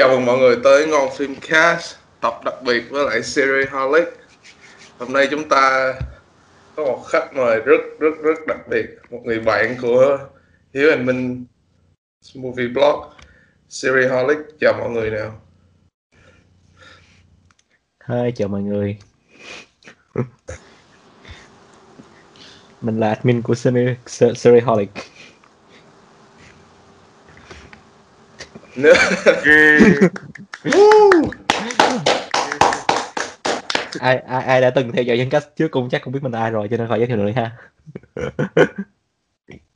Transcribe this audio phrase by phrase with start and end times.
[0.00, 4.08] Chào mừng mọi người tới Ngon Phim Cast Tập đặc biệt với lại series Holic
[4.98, 5.94] Hôm nay chúng ta
[6.76, 10.18] có một khách mời rất rất rất đặc biệt Một người bạn của
[10.74, 11.44] Hiếu and Minh
[12.34, 13.12] Movie Blog
[13.68, 15.40] Series Holic Chào mọi người nào.
[18.08, 18.98] Hi, chào mọi người.
[22.80, 23.96] Mình là admin của series
[24.34, 24.90] series Holic
[28.82, 28.94] Nữa.
[34.00, 36.32] Ai, ai ai đã từng theo dõi dân cách trước cũng chắc cũng biết mình
[36.32, 37.50] là ai rồi cho nên khỏi giới thiệu nữa ha.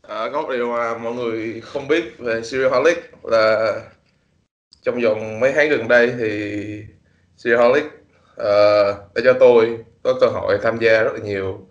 [0.08, 3.74] À, Có một điều mà mọi người không biết về Serial Holic là
[4.82, 6.82] trong vòng mấy tháng gần đây thì
[7.36, 11.66] Serial Holic uh, đã cho tôi có cơ hội tham gia rất là nhiều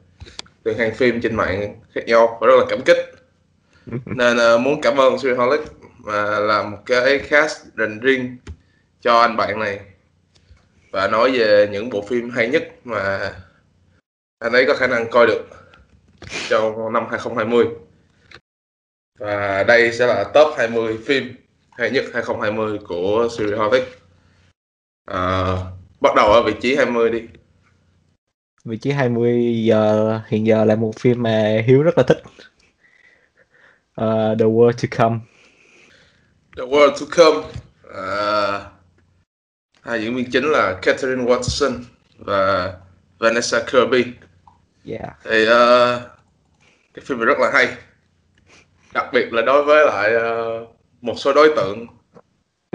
[0.63, 2.97] đường hàng phim trên mạng khác nhau và rất là cảm kích.
[4.05, 5.61] Nên uh, muốn cảm ơn Serial Holic
[6.03, 8.37] mà làm một cái cast dành riêng
[9.01, 9.79] cho anh bạn này.
[10.91, 13.31] Và nói về những bộ phim hay nhất mà
[14.39, 15.47] anh ấy có khả năng coi được
[16.49, 17.65] trong năm 2020
[19.19, 21.35] và đây sẽ là top 20 phim
[21.71, 23.83] hay nhất 2020 của series Hobbit
[25.05, 25.55] à,
[26.01, 27.21] bắt đầu ở vị trí 20 đi.
[28.65, 32.21] Vị trí 20 giờ hiện giờ là một phim mà Hiếu rất là thích.
[34.01, 35.19] Uh, The World to Come.
[36.55, 37.47] The World to Come.
[37.93, 38.59] À,
[39.81, 41.79] hai diễn viên chính là Catherine Watson
[42.17, 42.73] và
[43.19, 44.05] Vanessa Kirby.
[44.85, 45.17] Yeah.
[45.23, 46.01] thì uh,
[46.93, 47.67] cái phim này rất là hay.
[48.93, 50.69] Đặc biệt là đối với lại uh,
[51.01, 51.87] một số đối tượng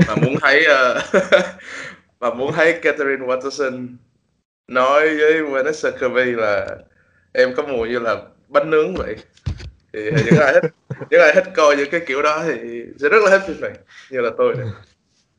[0.09, 1.03] mà muốn thấy uh,
[2.21, 3.89] mà muốn thấy Catherine Watson
[4.69, 6.77] nói với Vanessa Kirby là
[7.33, 8.17] em có mùi như là
[8.49, 9.17] bánh nướng vậy.
[9.93, 10.73] Thì những ai thích
[11.11, 13.73] những ai thích coi những cái kiểu đó thì sẽ rất là thích phim này
[14.11, 14.67] như là tôi này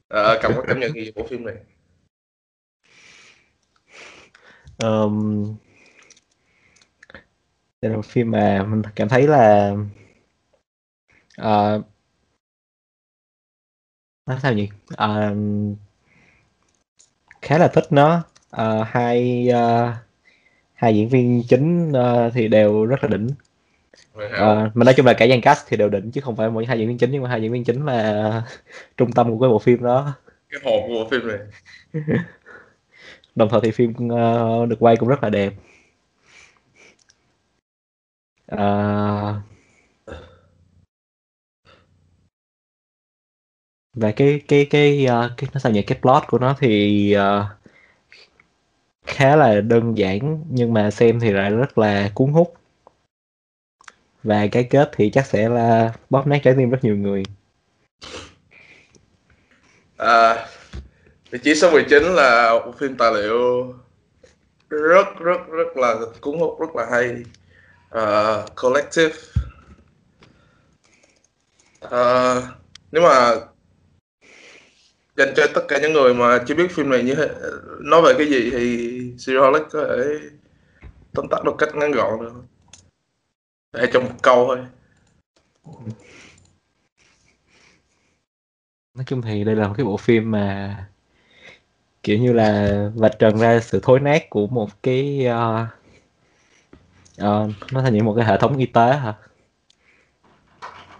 [0.09, 1.55] à, cảm có cảm nhận gì của phim này?
[4.83, 5.55] Um,
[7.81, 9.75] đây là một phim mà mình cảm thấy là
[11.41, 11.85] uh,
[14.25, 14.69] nói sao nhỉ?
[14.93, 15.77] Uh,
[17.41, 18.23] khá là thích nó.
[18.55, 19.93] Uh, hai uh,
[20.73, 23.29] hai diễn viên chính uh, thì đều rất là đỉnh
[24.25, 26.65] uh, mà nói chung là cả dàn cast thì đều đỉnh chứ không phải mỗi
[26.65, 28.43] hai diễn viên chính nhưng mà hai diễn viên chính là
[28.97, 30.13] trung tâm của cái bộ phim đó.
[30.49, 31.37] Cái hồn của bộ phim này.
[33.35, 35.53] Đồng thời thì phim uh, được quay cũng rất là đẹp.
[38.55, 39.35] Uh,
[43.93, 45.81] và cái cái cái uh, cái nó sao nhỉ?
[45.81, 47.45] Cái plot của nó thì uh,
[49.05, 52.58] khá là đơn giản nhưng mà xem thì lại rất là cuốn hút
[54.29, 57.23] và cái kết thì chắc sẽ là bóp nát trái tim rất nhiều người.
[59.97, 60.47] À,
[61.31, 63.73] vị trí số 19 là một phim tài liệu
[64.69, 67.23] rất rất rất là cuốn hút rất là hay.
[67.97, 69.15] Uh, collective.
[71.85, 72.43] Uh,
[72.91, 73.35] nếu mà
[75.17, 77.29] dành cho tất cả những người mà chưa biết phim này như thế,
[77.79, 80.03] nói về cái gì thì Serial có thể
[81.13, 82.31] tóm tắt một cách ngắn gọn được
[83.73, 84.59] để trong một câu thôi.
[88.93, 90.75] Nói chung thì đây là một cái bộ phim mà
[92.03, 95.67] kiểu như là vạch trần ra sự thối nát của một cái uh,
[97.21, 99.13] uh, nó thành những một cái hệ thống y tế hả?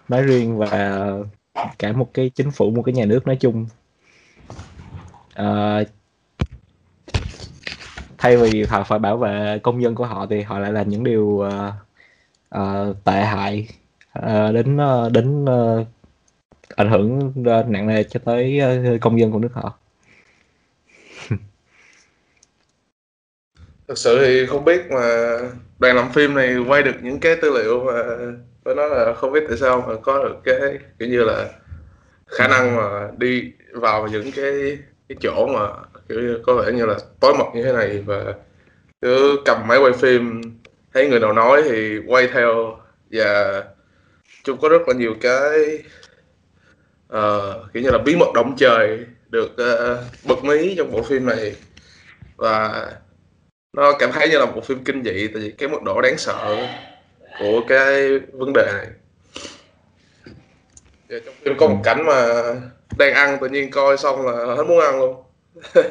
[0.08, 1.08] Nói riêng và
[1.80, 3.68] cả một cái chính phủ một cái nhà nước nói chung.
[5.42, 5.88] Uh,
[8.18, 11.04] thay vì họ phải bảo vệ công dân của họ thì họ lại làm những
[11.04, 11.74] điều uh,
[12.58, 13.68] uh, tệ hại
[14.20, 15.88] uh, đến uh, đến uh,
[16.76, 18.62] ảnh hưởng uh, nặng nề cho tới
[18.96, 19.78] uh, công dân của nước họ.
[23.88, 25.38] Thực sự thì không biết mà
[25.80, 27.94] đoàn làm phim này quay được những cái tư liệu mà
[28.66, 31.50] phải nói là không biết tại sao mà có được cái kiểu như là
[32.28, 34.78] khả năng mà đi vào những cái
[35.10, 35.68] cái chỗ mà
[36.10, 38.34] kiểu như có vẻ như là tối mật như thế này và
[39.02, 40.42] cứ cầm máy quay phim
[40.94, 42.80] thấy người nào nói thì quay theo.
[43.12, 43.64] Và
[44.44, 45.84] chung có rất là nhiều cái
[47.14, 51.26] uh, kiểu như là bí mật động trời được uh, bật mí trong bộ phim
[51.26, 51.56] này.
[52.36, 52.88] Và
[53.74, 56.18] nó cảm thấy như là một phim kinh dị tại vì cái mức độ đáng
[56.18, 56.68] sợ
[57.40, 58.88] của cái vấn đề này.
[61.10, 62.44] Và trong phim có một cảnh mà
[62.98, 65.24] đang ăn tự nhiên coi xong là hết muốn ăn luôn.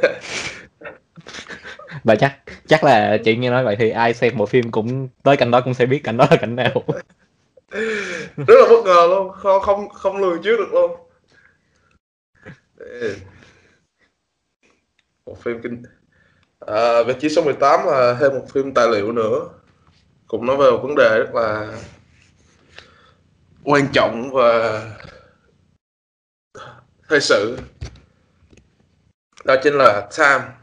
[2.04, 2.36] và chắc
[2.66, 5.60] chắc là chị nghe nói vậy thì ai xem bộ phim cũng tới cảnh đó
[5.60, 6.84] cũng sẽ biết cảnh đó là cảnh nào.
[8.36, 10.90] Rất là bất ngờ luôn không không không lường trước được luôn.
[15.26, 15.82] Một phim kinh
[16.66, 19.48] à, vị trí số 18 là thêm một phim tài liệu nữa.
[20.26, 21.78] Cũng nói về một vấn đề rất là
[23.64, 24.82] quan trọng và
[27.08, 27.58] thời sự.
[29.44, 30.57] Đó chính là time.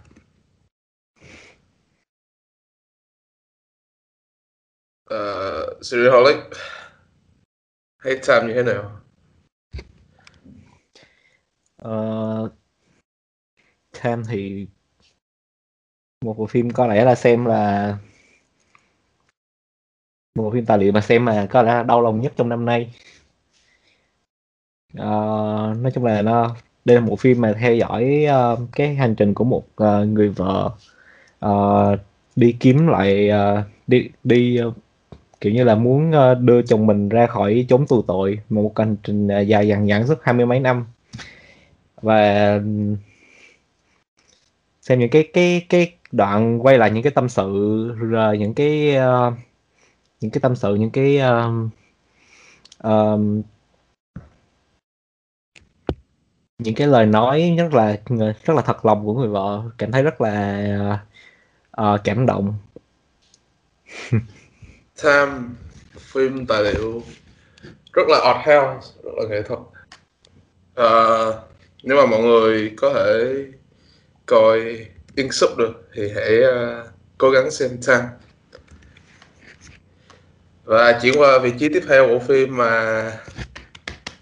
[5.06, 6.38] Ờ, uh, Serialholic
[7.98, 9.02] hay time như thế nào?
[11.86, 12.52] Uh,
[14.04, 14.68] time thì
[16.26, 17.98] một bộ phim có lẽ là xem là
[20.36, 22.50] một bộ phim tài liệu mà xem mà có lẽ là đau lòng nhất trong
[22.50, 22.94] năm nay.
[24.94, 26.56] Uh, nói chung là nó
[26.86, 30.30] đây là một phim mà theo dõi uh, cái hành trình của một uh, người
[30.30, 30.72] vợ
[31.46, 32.00] uh,
[32.36, 34.74] đi kiếm lại uh, đi đi uh,
[35.42, 38.96] kiểu như là muốn ờ, đưa chồng mình ra khỏi chốn tù tội một hành
[39.04, 40.86] trình à, dài dằng dẳng suốt hai mươi mấy năm.
[42.02, 42.60] Và
[44.82, 47.46] xem những cái cái cái đoạn quay lại những cái tâm sự
[47.98, 49.34] rồi những cái uh,
[50.22, 51.72] những cái tâm sự những cái uh,
[52.84, 53.42] um,
[56.58, 57.98] những cái lời nói rất là
[58.46, 61.04] rất là thật lòng của người vợ cảm thấy rất là
[61.82, 62.54] uh, cảm động.
[64.98, 65.56] tham
[66.00, 67.04] phim tài liệu
[67.94, 69.60] rất là art house rất là nghệ thuật.
[70.76, 70.90] À,
[71.84, 73.36] nếu mà mọi người có thể
[74.26, 76.88] coi in sub được thì hãy uh,
[77.18, 78.02] cố gắng xem tham.
[80.64, 82.72] Và chuyển qua vị trí tiếp theo của phim mà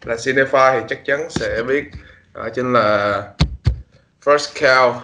[0.03, 1.83] là Cinefy thì chắc chắn sẽ biết
[2.33, 3.21] đó chính là
[4.23, 4.99] First Cow.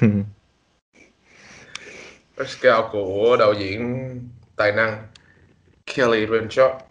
[2.36, 4.20] Cow của đạo diễn
[4.56, 5.06] tài năng
[5.86, 6.84] Kelly Reichardt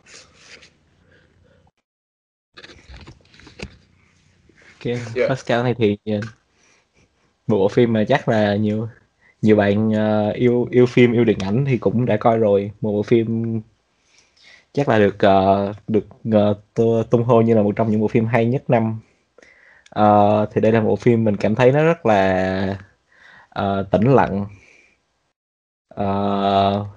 [4.86, 5.00] Okay.
[5.16, 5.32] Yeah.
[5.32, 5.98] First này thì
[7.48, 8.88] bộ phim mà chắc là nhiều
[9.42, 12.92] nhiều bạn uh, yêu yêu phim yêu điện ảnh thì cũng đã coi rồi một
[12.92, 13.62] bộ phim
[14.74, 16.06] chắc là được uh, được
[16.82, 19.00] uh, tung hô như là một trong những bộ phim hay nhất năm
[20.00, 22.78] uh, thì đây là một phim mình cảm thấy nó rất là
[23.60, 24.46] uh, tĩnh lặng
[26.02, 26.88] uh,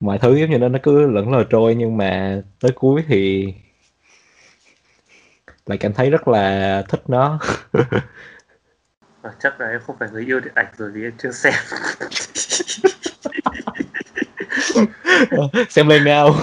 [0.00, 3.54] mọi thứ giống như nó nó cứ lẫn lờ trôi nhưng mà tới cuối thì
[5.66, 7.38] lại cảm thấy rất là thích nó.
[9.22, 11.54] À, chắc là em không phải người yêu điện ảnh rồi vì em chưa xem.
[15.68, 16.36] Xem lên nào.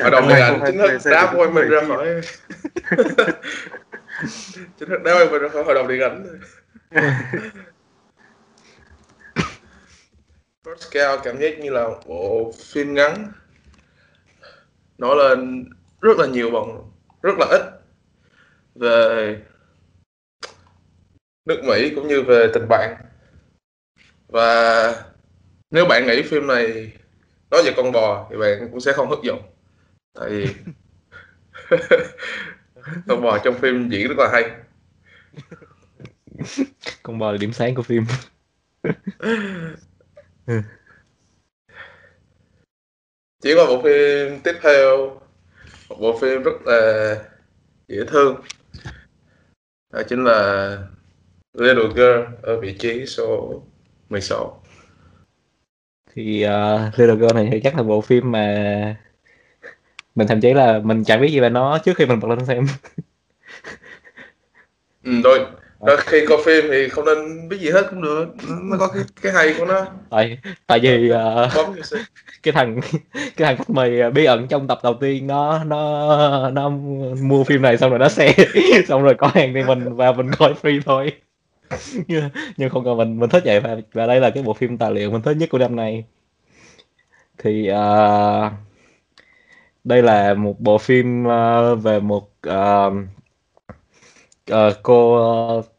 [0.00, 2.06] Ở đồng điện ảnh chính thức đá quay mình ra khỏi
[4.78, 6.40] chính thức đá quay mình ra khỏi hội đồng điện ảnh
[10.72, 13.32] First Scout cảm giác như là bộ phim ngắn.
[14.98, 15.70] Nói lên
[16.00, 16.90] rất là nhiều bằng
[17.22, 17.62] rất là ít.
[18.74, 19.36] Về
[21.44, 22.96] nước Mỹ cũng như về tình bạn.
[24.28, 25.04] Và
[25.70, 26.92] nếu bạn nghĩ phim này
[27.50, 29.42] nói về con bò thì bạn cũng sẽ không thất vọng
[30.14, 30.46] tại vì
[33.08, 34.50] con bò trong phim diễn rất là hay.
[37.02, 38.04] Con bò là điểm sáng của phim
[43.42, 45.20] chỉ có bộ phim tiếp theo
[45.88, 47.16] một bộ phim rất là
[47.88, 48.40] dễ thương.
[49.92, 50.78] Đó chính là
[51.58, 53.62] Little Girl ở vị trí số
[54.08, 54.62] 16
[56.14, 58.96] thì uh, Little Girl này thì chắc là bộ phim mà
[60.14, 62.46] mình thậm chí là mình chẳng biết gì về nó trước khi mình bật lên
[62.46, 62.66] xem.
[65.04, 65.46] Ừ, rồi
[65.82, 68.26] rồi khi coi phim thì không nên biết gì hết cũng được.
[68.48, 69.86] Nó có cái, cái hay của nó.
[70.10, 71.86] Tại tại vì uh,
[72.42, 72.80] cái thằng
[73.12, 76.68] cái thằng khách mời bí ẩn trong tập đầu tiên nó nó nó
[77.22, 78.34] mua phim này xong rồi nó xe
[78.88, 81.12] xong rồi có hàng thì mình và mình coi free thôi.
[82.08, 83.60] Nhưng, nhưng không cần mình mình thích vậy.
[83.60, 86.04] Và và đây là cái bộ phim tài liệu mình thích nhất của năm nay.
[87.38, 88.52] Thì uh,
[89.84, 92.92] đây là một bộ phim uh, về một uh,
[94.52, 95.71] uh, cô uh,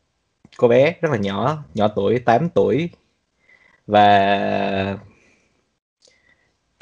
[0.64, 2.90] cô bé rất là nhỏ nhỏ tuổi 8 tuổi.
[3.88, 4.98] Và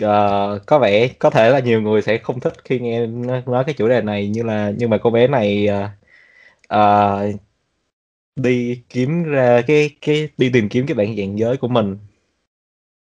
[0.03, 3.05] uh, có vẻ có thể là nhiều người sẽ không thích khi nghe
[3.45, 5.89] nói cái chủ đề này như là nhưng mà cô bé này uh,
[6.75, 7.41] uh,
[8.35, 11.97] đi kiếm ra cái cái đi tìm kiếm cái bản dạng giới của mình.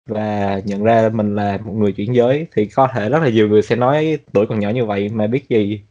[0.06, 3.50] Và nhận ra mình là một người chuyển giới thì có thể rất là nhiều
[3.50, 5.82] người sẽ nói tuổi còn nhỏ như vậy mà biết gì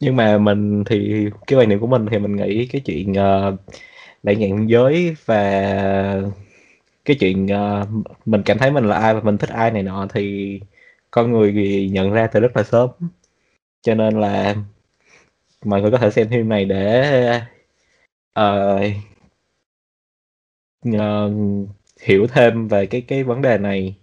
[0.00, 3.60] nhưng mà mình thì cái quan niệm của mình thì mình nghĩ cái chuyện uh,
[4.22, 5.40] đại dạng giới và
[7.04, 7.88] cái chuyện uh,
[8.26, 10.60] mình cảm thấy mình là ai và mình thích ai này nọ thì
[11.10, 12.90] con người thì nhận ra từ rất là sớm.
[13.82, 14.54] Cho nên là
[15.64, 17.40] mọi người có thể xem phim này để
[18.40, 18.82] uh,
[20.88, 21.32] uh,
[22.02, 23.96] hiểu thêm về cái cái vấn đề này.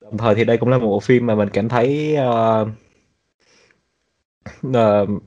[0.00, 2.68] Đồng thời thì đây cũng là một bộ phim mà mình cảm thấy uh,
[4.68, 5.22] uh,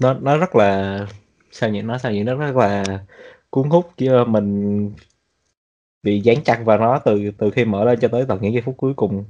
[0.00, 0.98] nó nó rất là
[1.50, 2.84] sao nhỉ nó sao nhỉ nó rất là
[3.50, 3.90] cuốn hút.
[3.96, 4.92] Chứ mình
[6.02, 8.62] bị dán chặt vào nó từ từ khi mở lên cho tới tận những giây
[8.62, 9.24] phút cuối cùng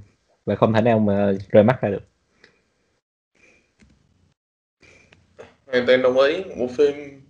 [0.45, 2.03] và không thể nào mà rời mắt ra được.
[5.67, 7.23] Hoàn toàn đồng ý bộ phim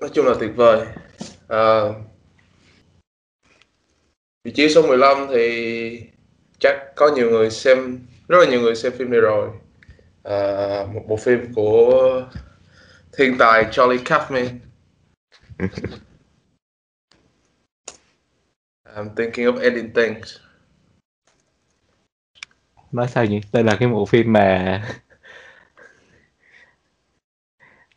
[0.00, 0.86] nói chung là tuyệt vời.
[1.48, 1.82] À,
[4.44, 6.02] vị trí số 15 thì
[6.58, 9.50] chắc có nhiều người xem rất là nhiều người xem phim này rồi.
[10.22, 10.36] À,
[10.94, 12.22] một bộ phim của
[13.12, 14.48] thiên tài Charlie Kaufman.
[18.96, 20.36] I'm thinking of ending things.
[22.92, 23.40] Nói sao nhỉ?
[23.52, 24.82] Đây là cái bộ phim mà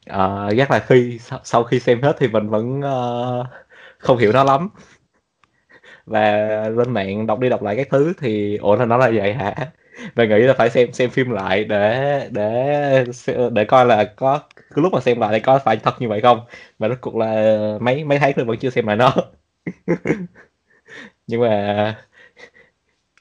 [0.09, 3.47] uh, chắc là khi sau khi xem hết thì mình vẫn uh,
[3.97, 4.69] không hiểu nó lắm.
[6.05, 6.31] Và
[6.69, 9.71] lên mạng đọc đi đọc lại các thứ thì ủa là nó là vậy hả
[10.15, 13.05] và nghĩ là phải xem xem phim lại để để
[13.51, 16.21] để coi là có cái lúc mà xem lại thì có phải thật như vậy
[16.21, 16.39] không?
[16.79, 19.15] Và rốt cuộc là mấy mấy tháng rồi vẫn chưa xem lại nó.
[21.27, 21.95] Nhưng mà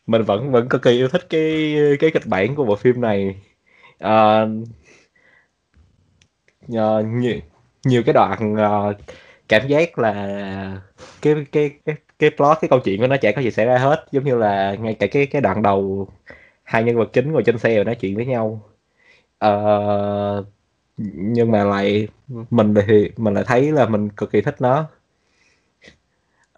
[0.06, 3.36] mình vẫn vẫn cực kỳ yêu thích cái cái kịch bản của bộ phim này.
[3.98, 4.42] À,
[6.72, 7.40] uh, nhiều,
[7.84, 8.96] nhiều cái đoạn uh,
[9.48, 10.12] cảm giác là
[11.22, 13.78] cái cái cái cái plot cái câu chuyện của nó chả có gì xảy ra
[13.78, 14.06] hết.
[14.12, 16.08] Giống như là ngay cả cái cái đoạn đầu
[16.64, 18.62] hai nhân vật chính ngồi trên xe và nói chuyện với nhau.
[19.46, 20.46] Uh,
[21.14, 22.08] nhưng mà lại
[22.50, 24.80] mình thì mình lại thấy là mình cực kỳ thích nó.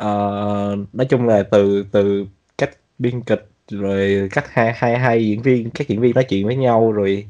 [0.05, 2.27] Uh, nói chung là từ từ
[2.59, 6.47] cách biên kịch rồi cách hai hai hai diễn viên các diễn viên nói chuyện
[6.47, 7.27] với nhau rồi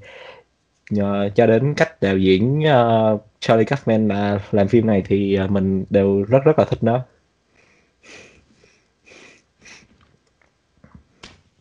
[0.91, 5.85] nhờ, cho đến cách đạo diễn uh, Charlie Kaufman là làm phim này thì mình
[5.91, 7.05] đều rất rất là thích nó.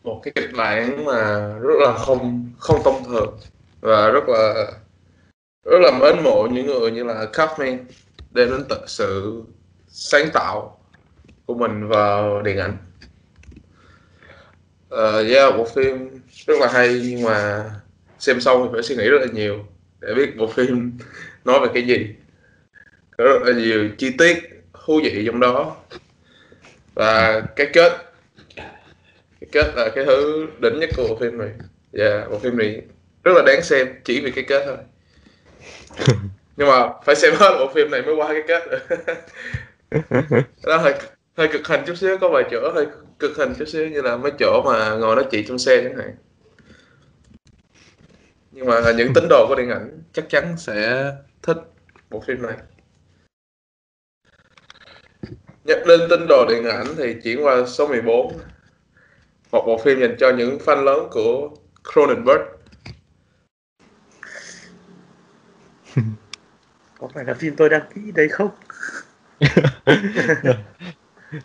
[0.06, 3.38] Một cái kịch bản mà rất là không không thông thường
[3.80, 4.72] và rất là
[5.64, 7.78] rất là mến mộ những người như là Kaufman
[8.30, 9.42] đem đến tự sự
[9.88, 10.78] sáng tạo
[11.46, 12.76] của mình vào điện ảnh.
[14.94, 17.64] Uh, yeah, bộ phim rất là hay nhưng mà
[18.18, 19.64] xem xong thì phải suy nghĩ rất là nhiều
[20.00, 20.98] để biết bộ phim
[21.44, 22.14] nói về cái gì.
[23.18, 24.38] Có rất là nhiều chi tiết
[24.84, 25.76] thú vị trong đó
[26.94, 28.05] và cái kết
[29.52, 31.50] cái kết là cái thứ đỉnh nhất của bộ phim này.
[31.92, 32.82] Yeah, bộ phim này
[33.24, 34.76] rất là đáng xem chỉ vì cái kết thôi.
[36.56, 38.62] nhưng mà phải xem hết bộ phim này mới qua cái kết
[40.64, 40.94] đó hơi
[41.36, 42.86] hơi cực hình chút xíu có vài chỗ hơi
[43.18, 45.96] cực hình chút xíu như là mấy chỗ mà ngồi nói chuyện trong xe chẳng
[45.96, 46.16] hạn
[48.50, 51.10] nhưng mà những tín đồ của điện ảnh chắc chắn sẽ
[51.42, 51.56] thích
[52.10, 52.56] bộ phim này
[55.64, 58.38] nhắc đến tín đồ điện ảnh thì chuyển qua số 14
[59.52, 61.50] một bộ phim dành cho những fan lớn của
[61.92, 62.42] Cronenberg.
[66.98, 68.50] Có phải là phim tôi đang nghĩ đấy không?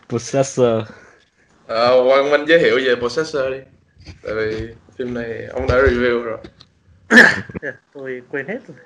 [0.09, 0.83] Possessor.
[1.67, 3.59] À, Quang Minh giới thiệu về Possessor đi.
[4.23, 4.67] Tại vì
[4.97, 6.37] phim này ông đã review rồi.
[7.93, 8.77] Tôi quên hết rồi.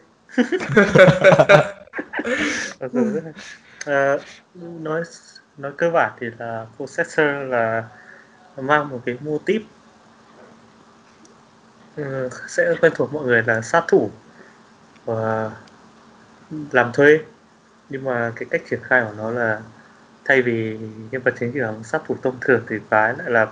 [3.86, 4.18] À,
[4.56, 5.04] nói
[5.58, 7.84] nói cơ bản thì là Possessor là
[8.62, 9.62] mang một cái mô típ
[11.96, 14.12] ừ, sẽ quen thuộc mọi người là sát thủ
[15.06, 15.52] và
[16.72, 17.20] làm thuê.
[17.90, 19.62] Nhưng mà cái cách triển khai của nó là
[20.26, 20.78] thay vì
[21.12, 23.48] nhân vật chính là sát thủ thông thường thì phái lại làm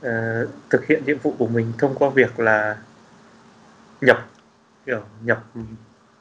[0.00, 2.76] uh, thực hiện nhiệm vụ của mình thông qua việc là
[4.00, 4.26] nhập
[4.86, 5.44] kiểu nhập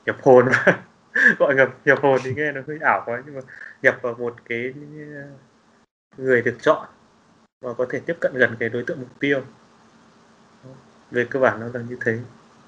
[0.05, 0.49] nhập hồn.
[1.39, 3.41] Gọi nhập nhập hồn thì nghe nó hơi ảo quá nhưng mà
[3.81, 4.73] nhập vào một cái
[5.15, 5.27] ờ,
[6.17, 6.87] người được chọn
[7.63, 9.41] và có thể tiếp cận gần cái đối tượng mục tiêu.
[11.11, 12.19] Về cơ bản nó là như thế.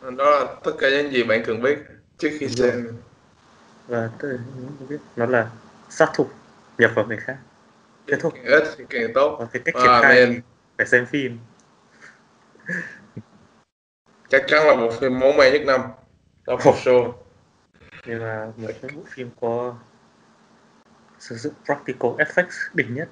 [0.02, 1.80] Đó là tất cả những gì bạn cần biết
[2.18, 2.98] trước khi xem.
[3.88, 4.40] và tôi
[4.90, 5.50] biết nó là
[5.90, 6.28] sát thủ
[6.78, 7.38] nhập vào người khác.
[8.08, 9.38] Kết thúc ít thì càng tốt.
[9.40, 10.42] Và cái cách triển khai man.
[10.78, 11.40] phải xem phim.
[14.30, 15.82] Chắc chắn là một phim máu me nhất năm.
[16.48, 17.14] Đó một show.
[18.06, 19.76] Nhưng mà một cái bộ phim có
[21.20, 23.10] sử dụng practical effects đỉnh nhất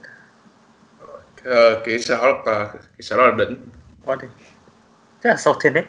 [1.44, 3.68] ờ, kỹ xảo là kỹ xảo là đỉnh.
[4.06, 4.28] Quá đi
[5.24, 5.84] thế là sau thiên đấy.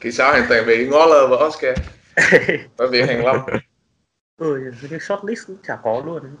[0.00, 1.78] Kỹ xảo hoàn toàn bị ngó lơ vào Oscar.
[2.76, 3.36] Bởi vì hàng lâm
[4.36, 6.36] ừ cái shortlist cũng chả có luôn.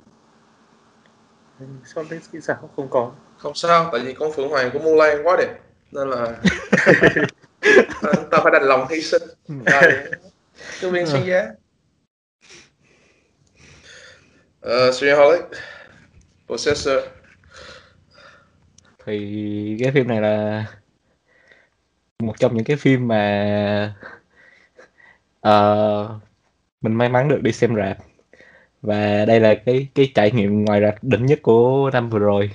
[1.84, 3.12] Shortlist kỹ xảo không có.
[3.38, 5.58] Không sao tại vì con phượng hoàng của Mulan quá đẹp.
[5.92, 6.26] Nên là
[8.02, 9.22] ta, ta phải đành lòng hy sinh.
[9.48, 9.92] Rồi
[10.80, 11.46] cái viên xứng giá.
[14.66, 15.42] Uh, Holic
[16.48, 16.98] Possessor
[19.06, 20.64] thì cái phim này là
[22.18, 23.94] một trong những cái phim mà
[25.48, 26.10] uh,
[26.80, 27.98] mình may mắn được đi xem rạp.
[28.82, 32.50] Và đây là cái cái trải nghiệm ngoài rạp đỉnh nhất của năm vừa rồi.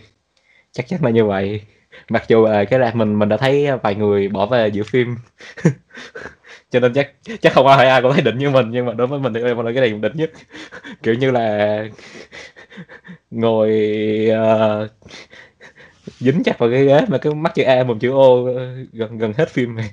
[0.71, 1.61] Chắc chắn là như vậy.
[2.09, 5.15] Mặc dù là cái rạp mình mình đã thấy vài người bỏ về giữa phim.
[6.71, 9.07] Cho nên chắc chắc không ai ai cũng thấy đỉnh như mình nhưng mà đối
[9.07, 10.31] với mình thì đây là cái này đỉnh nhất.
[11.03, 11.83] Kiểu như là
[13.31, 13.69] ngồi
[14.31, 14.91] uh,
[16.19, 19.17] dính chặt vào cái ghế mà cái mắt chữ A một chữ O ờ, gần
[19.17, 19.91] gần hết phim này.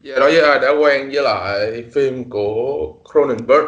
[0.00, 3.66] Dạ đối với ai đã quen với lại phim của Cronenberg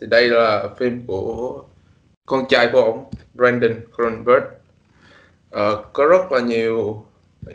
[0.00, 1.64] thì đây là phim của
[2.26, 3.04] con trai của ông
[3.34, 4.44] Brandon Cronenberg.
[5.56, 7.06] Uh, có rất là nhiều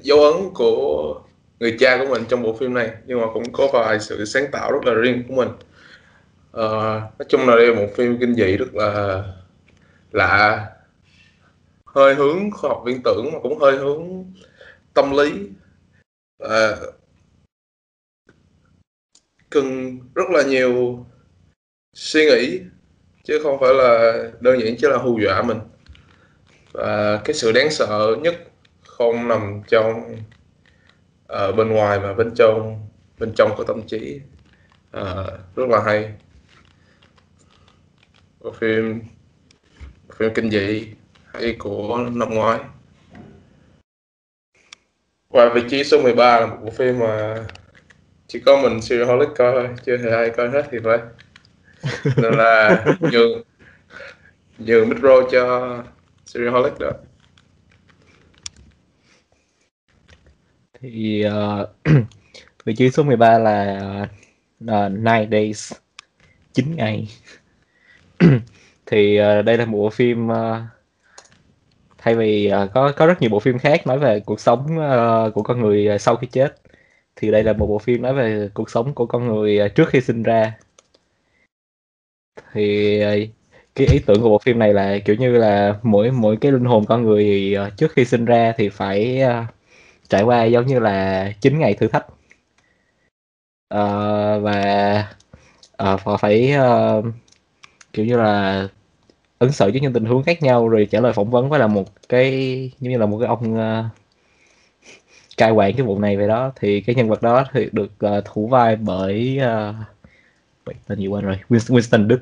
[0.01, 1.21] dấu ấn của
[1.59, 4.51] người cha của mình trong bộ phim này nhưng mà cũng có vài sự sáng
[4.51, 5.49] tạo rất là riêng của mình.
[6.53, 6.63] À,
[7.19, 9.23] nói chung là đây là một phim kinh dị rất là
[10.11, 10.67] lạ.
[11.85, 14.25] Hơi hướng khoa học viễn tưởng mà cũng hơi hướng
[14.93, 15.49] tâm lý.
[16.49, 16.75] À,
[19.49, 21.05] cần rất là nhiều
[21.93, 22.59] suy nghĩ
[23.23, 25.59] chứ không phải là đơn giản chỉ là hù dọa mình.
[26.71, 28.35] Và cái sự đáng sợ nhất
[28.85, 30.15] không nằm trong
[31.29, 32.87] ở ờ, bên ngoài mà bên trong
[33.19, 34.21] bên trong của tâm trí.
[34.91, 35.03] À,
[35.55, 36.13] rất là hay.
[38.39, 39.01] Bộ phim
[40.07, 40.87] bộ phim kinh dị
[41.33, 42.59] hay của năm ngoái.
[45.29, 47.45] Và vị trí số 13 là một bộ phim mà
[48.27, 50.99] chỉ có mình Serialholic coi thôi chưa hề ai coi hết thì phải.
[52.17, 53.41] Nên là nhường
[54.57, 55.77] nhường micro cho
[56.25, 56.91] Serialholic đó
[60.81, 61.69] thì uh,
[62.65, 64.07] vị trí số 13 là
[64.63, 65.73] uh, Nine Days
[66.53, 67.07] 9 ngày.
[68.85, 70.35] Thì uh, đây là một bộ phim uh,
[71.97, 75.33] thay vì uh, có có rất nhiều bộ phim khác nói về cuộc sống uh,
[75.33, 76.55] của con người sau khi chết
[77.15, 80.01] thì đây là một bộ phim nói về cuộc sống của con người trước khi
[80.01, 80.53] sinh ra.
[82.53, 82.99] Thì
[83.75, 86.65] cái ý tưởng của bộ phim này là kiểu như là mỗi mỗi cái linh
[86.65, 89.23] hồn con người trước khi sinh ra thì phải
[90.09, 92.05] trải qua giống như là 9 ngày thử thách.
[93.73, 95.07] Uh, và
[95.83, 97.05] uh, phải uh,
[97.93, 98.67] kiểu như là
[99.39, 101.67] ứng xử với những tình huống khác nhau rồi trả lời phỏng vấn với là
[101.67, 102.31] một cái
[102.79, 103.85] giống như là một cái ông uh,
[105.37, 106.51] cai quản cái vụ này về đó.
[106.55, 109.39] Thì cái nhân vật đó thì được uh, thủ vai bởi
[110.65, 111.39] uh, tên gì quên rồi?
[111.49, 112.21] Winston Đức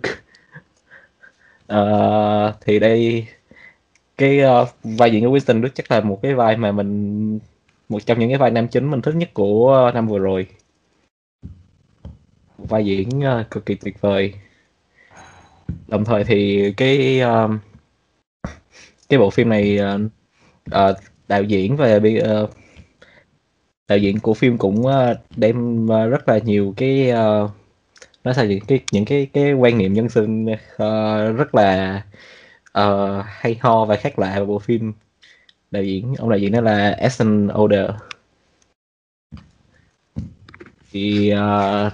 [1.73, 3.27] uh, thì đây
[4.17, 7.39] cái uh, vai diễn của Winston Đức chắc là một cái vai mà mình
[7.89, 10.47] một trong những cái vai nam chính mình thích nhất của ờ, năm vừa rồi.
[12.57, 14.33] Vai diễn uh, cực kỳ tuyệt vời.
[15.87, 17.51] Đồng thời thì cái uh,
[19.09, 20.01] cái bộ phim này uh,
[20.75, 20.97] uh,
[21.27, 22.49] đạo diễn và uh,
[23.87, 27.51] đạo diễn của phim cũng uh, đem uh, rất là nhiều cái uh,
[28.23, 32.01] nói sao những cái những cái cái quan niệm nhân sinh uh, rất là
[32.79, 34.93] uh, hay ho và khác lạ vào bộ phim
[35.71, 37.89] đạo diễn ông đạo diễn đó là Ashton Oder
[40.91, 41.93] thì uh,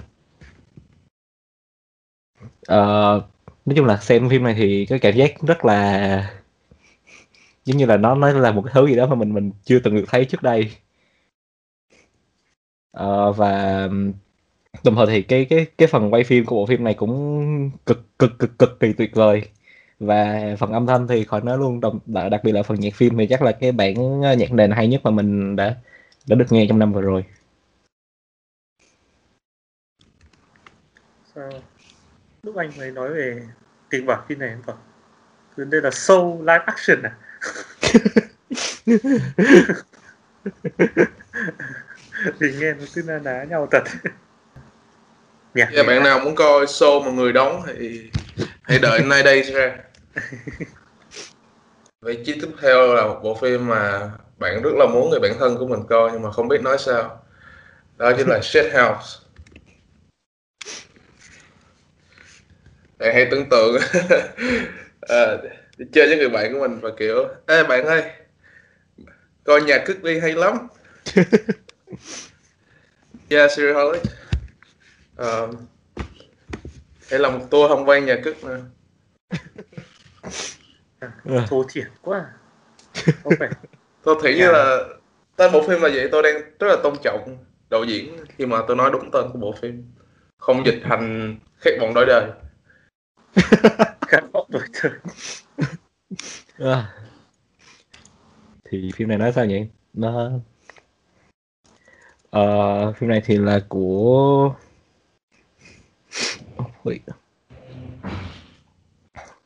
[2.72, 3.24] uh,
[3.66, 6.34] nói chung là xem phim này thì cái cảm giác rất là
[7.64, 9.78] giống như là nó nó là một cái thứ gì đó mà mình mình chưa
[9.78, 10.70] từng được thấy trước đây.
[12.98, 13.88] Uh, và
[14.84, 18.18] đồng thời thì cái cái cái phần quay phim của bộ phim này cũng cực
[18.18, 19.48] cực cực cực kỳ tuyệt vời
[20.06, 23.16] và phần âm thanh thì khỏi nói luôn đồng đặc biệt là phần nhạc phim
[23.18, 25.76] thì chắc là cái bản nhạc nền hay nhất mà mình đã
[26.26, 27.24] đã được nghe trong năm vừa rồi.
[31.34, 31.50] Sao?
[32.42, 33.42] Lúc anh mới nói về
[33.90, 34.76] kịch bản phim này em còn
[35.56, 37.12] cứ đây là show live action à?
[42.40, 43.82] Thì nghe nó cứ na ná nhau thật.
[45.54, 48.10] Nhạc yeah, bạn nào muốn coi show mà người đóng thì
[48.62, 49.76] hãy đợi nay đây ra
[52.02, 55.38] vị trí tiếp theo là một bộ phim mà bạn rất là muốn người bạn
[55.38, 57.22] thân của mình coi nhưng mà không biết nói sao.
[57.96, 59.18] Đó chính là Shit House.
[62.98, 63.76] Bạn hãy tưởng tượng.
[65.08, 65.36] À,
[65.76, 68.02] đi chơi với người bạn của mình và kiểu ê bạn ơi
[69.44, 70.68] coi nhà cất đi hay lắm.
[73.30, 74.00] Yeah seriously.
[75.16, 75.66] Um,
[77.10, 78.60] hay là một tour không quan nhà cức nữa
[81.24, 81.46] Ờ.
[81.48, 82.26] thô thiển quá
[83.22, 83.48] không phải
[84.02, 84.84] tôi thấy như là
[85.36, 88.62] tên bộ phim là vậy tôi đang rất là tôn trọng đạo diễn khi mà
[88.68, 89.84] tôi nói đúng tên của bộ phim
[90.38, 92.30] không dịch thành khát vọng đổi đời
[94.08, 94.92] khát vọng đổi đời
[96.58, 96.94] À.
[98.64, 100.30] thì phim này nói sao nhỉ nó
[102.30, 104.54] ờ, phim này thì là của
[106.84, 107.00] Ôi.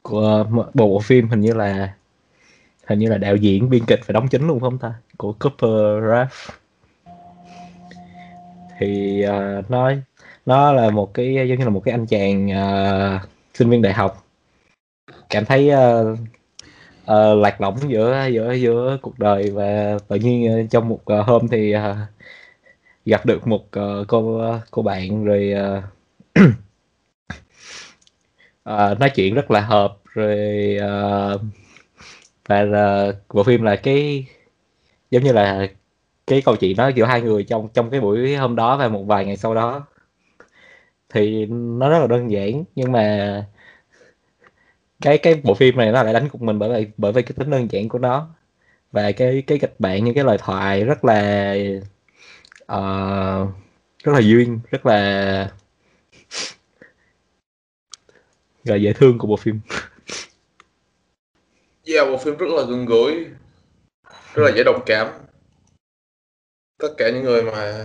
[0.08, 1.94] Ờ, của một bộ phim hình như là
[2.86, 4.94] hình như là đạo diễn biên kịch và đóng chính luôn không ta?
[5.16, 6.26] Của Cooper Raff.
[8.78, 9.92] Thì uh, nó
[10.46, 13.92] nó là một cái giống như là một cái anh chàng uh, sinh viên đại
[13.92, 14.26] học.
[15.30, 16.18] Cảm thấy uh,
[17.02, 21.26] uh, lạc lõng giữa giữa giữa cuộc đời và tự nhiên uh, trong một uh,
[21.26, 21.80] hôm thì uh,
[23.04, 25.97] gặp được một uh, cô cô bạn rồi uh,
[28.74, 31.40] uh, nói chuyện rất là hợp rồi uh,
[32.48, 34.26] và uh, bộ phim là cái
[35.10, 35.68] giống như là
[36.26, 39.02] cái câu chuyện đó giữa hai người trong trong cái buổi hôm đó và một
[39.02, 39.86] vài ngày sau đó.
[41.08, 43.46] Thì nó rất là đơn giản nhưng mà
[45.00, 47.32] cái cái bộ phim này nó lại đánh cục mình bởi vì bởi vì cái
[47.36, 48.28] tính đơn giản của nó.
[48.92, 51.52] Và cái cái kịch bản những cái lời thoại rất là
[52.72, 53.48] uh,
[54.04, 55.50] rất là duyên rất là
[58.68, 59.60] là dễ thương của bộ phim.
[61.86, 63.26] Yeah, bộ phim rất là gần gũi
[64.34, 65.08] rất là dễ đồng cảm.
[66.78, 67.84] Tất cả những người mà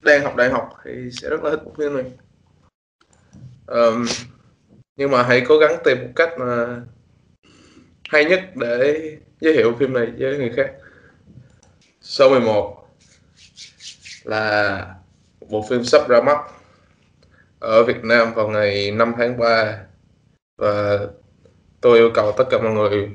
[0.00, 2.04] đang học đại học thì sẽ rất là thích bộ phim này.
[3.66, 4.06] Um,
[4.96, 6.80] nhưng mà hãy cố gắng tìm một cách mà
[8.08, 10.72] hay nhất để giới thiệu phim này với người khác.
[12.00, 12.88] Số 11
[14.24, 14.86] là
[15.50, 16.38] bộ phim sắp ra mắt
[17.62, 19.78] ở Việt Nam vào ngày 5 tháng 3
[20.56, 20.98] và
[21.80, 23.08] tôi yêu cầu tất cả mọi người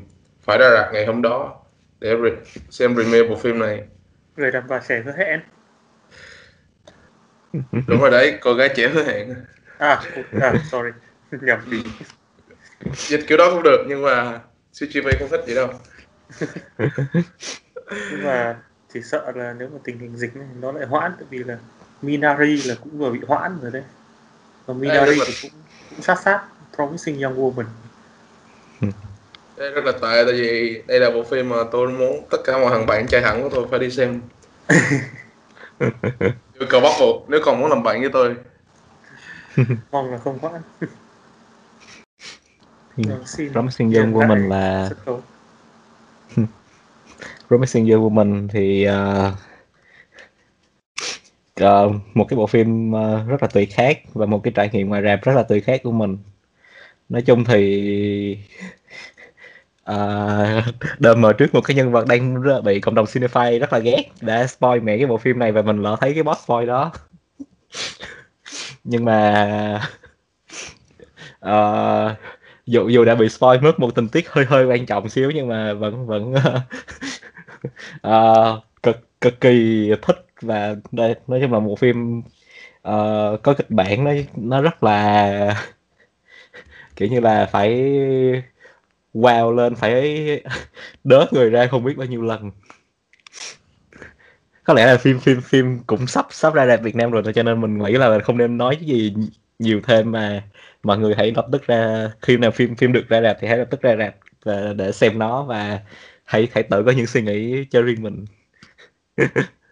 [0.44, 1.56] phải ra rạp ngày hôm đó
[2.00, 2.36] để re-
[2.70, 3.84] xem premiere bộ phim này.
[4.38, 5.40] Người đàn bà trẻ hứa hẹn.
[7.88, 9.34] Đúng rồi đấy cô gái trẻ hứa hẹn.
[9.80, 10.02] À,
[10.42, 10.90] à sorry.
[11.42, 11.60] Nhầm.
[11.72, 11.78] Đi
[12.94, 14.40] dịch kiểu đó cũng được nhưng mà
[14.74, 15.70] CGV không thích vậy đâu.
[17.90, 18.56] Nhưng mà
[18.94, 21.58] chỉ sợ là nếu mà tình hình dịch này nó lại hoãn tại vì là
[22.02, 23.84] Minari là cũng vừa bị hoãn rồi đấy
[24.68, 25.52] nhưng mà- thì cũng,
[25.90, 26.42] cũng sát sát
[26.76, 27.66] Promising Young Woman.
[29.56, 32.58] Đây rất là tệ tại vì đây là bộ phim mà tôi muốn tất cả
[32.58, 34.22] mọi thằng bạn trai hẳn của tôi phải đi xem.
[36.60, 38.36] Yêu cầu bắt buộc nếu còn muốn làm bạn với tôi.
[39.92, 40.40] Mong là không
[42.98, 43.04] Ừ.
[43.04, 45.22] Vâng, Promising Young Woman là sân khấu.
[47.48, 49.32] Promising Young Woman thì ờ,
[51.64, 54.90] uh, một cái bộ phim uh, rất là tùy khác và một cái trải nghiệm
[54.90, 56.18] ngoài rạp rất là tùy khác của mình.
[57.10, 58.38] Nói chung thì
[59.92, 60.64] uh,
[61.00, 63.80] đơm mở trước một cái nhân vật đang rất- bị cộng đồng cinephile rất là
[63.80, 66.68] ghét đã spoil mẹ cái bộ phim này và mình lỡ thấy cái boss spoil
[66.68, 66.92] đó.
[68.84, 69.82] Nhưng mà
[71.46, 72.12] uh,
[72.66, 75.48] dù dù đã bị spoil mất một tình tiết hơi hơi quan trọng xíu nhưng
[75.48, 76.40] mà vẫn vẫn uh,
[78.08, 78.64] uh
[79.22, 82.20] cực kỳ thích và đây nói chung là một phim
[82.88, 85.64] uh, có kịch bản nó nó rất là
[86.96, 87.70] kiểu như là phải
[89.14, 90.28] wow lên phải
[91.04, 92.52] đớt người ra không biết bao nhiêu lần.
[94.64, 97.44] Có lẽ là phim phim phim cũng sắp sắp ra rạp Việt Nam rồi cho
[97.44, 99.14] nên mình nghĩ là không nên nói gì
[99.60, 100.44] nhiều thêm mà
[100.84, 103.58] mọi người hãy lập tức ra khi nào phim phim được ra rạp thì hãy
[103.58, 104.16] lập tức ra rạp
[104.76, 105.80] để xem nó và
[106.26, 108.26] hãy hãy tự có những suy nghĩ cho riêng mình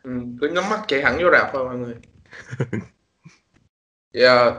[0.03, 1.95] ừ, cứ nhắm mắt chạy hẳn vô rạp thôi mọi người.
[4.13, 4.53] Yeah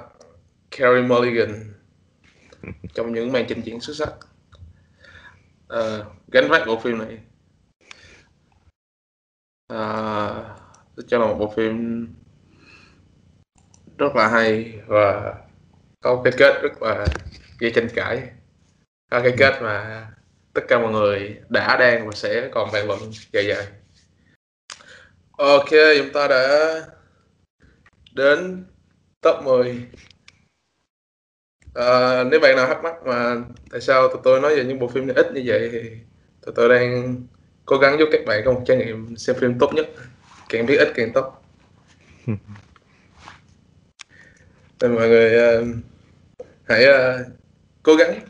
[0.71, 1.75] Carey Mulligan.
[2.95, 4.13] Trong những màn trình diễn xuất sắc.
[5.69, 7.19] Ờ, gánh vác bộ phim này.
[9.73, 12.07] Uh, cho là một bộ phim
[13.99, 15.35] rất là hay và
[16.01, 17.07] có cái kết rất là
[17.59, 18.31] gây tranh cãi.
[19.11, 20.07] Có cái kết mà
[20.53, 23.01] tất cả mọi người đã đang và sẽ còn bàn luận
[23.33, 23.67] dài dài
[25.37, 26.75] ok chúng ta đã
[28.13, 28.65] đến
[29.21, 29.87] top 10
[31.75, 33.37] à, nếu bạn nào thắc mắc mà
[33.71, 35.91] tại sao tụi tôi nói về những bộ phim này ít như vậy thì
[36.47, 37.17] tụi tôi đang
[37.67, 39.91] cố gắng giúp các bạn có một trải nghiệm xem phim tốt nhất.
[40.49, 41.43] Càng biết ít càng tốt.
[44.81, 45.65] Nên mọi người ờ,
[46.69, 47.25] hãy ờ,
[47.83, 48.21] cố gắng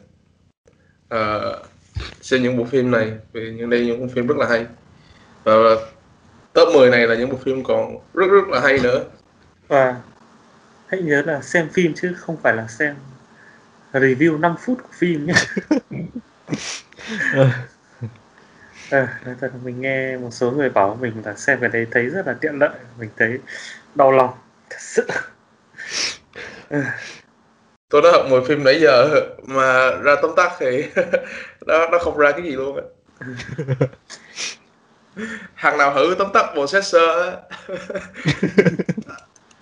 [1.09, 1.63] ờ,
[2.21, 4.67] xem những bộ phim này vì những đây những bộ phim rất là hay.
[5.45, 5.55] Và
[6.57, 9.05] top 10 này là những bộ phim còn rất rất là hay nữa.
[9.69, 9.97] Và
[10.87, 12.95] hãy nhớ là xem phim chứ không phải là xem
[13.93, 15.35] review 5 phút của phim nhé.
[18.91, 22.07] À, nói thật mình nghe một số người bảo mình là xem cái đấy thấy
[22.07, 22.79] rất là tiện lợi.
[22.99, 23.39] Mình thấy
[23.95, 24.31] đau lòng
[24.71, 25.07] thật sự.
[26.71, 26.99] À.
[27.89, 29.09] tôi đã học một phim nãy giờ
[29.47, 30.85] mà ra tóm tắt thì
[31.67, 32.83] nó nó không ra cái gì luôn á
[35.55, 37.37] hàng nào thử tóm tắt processor á.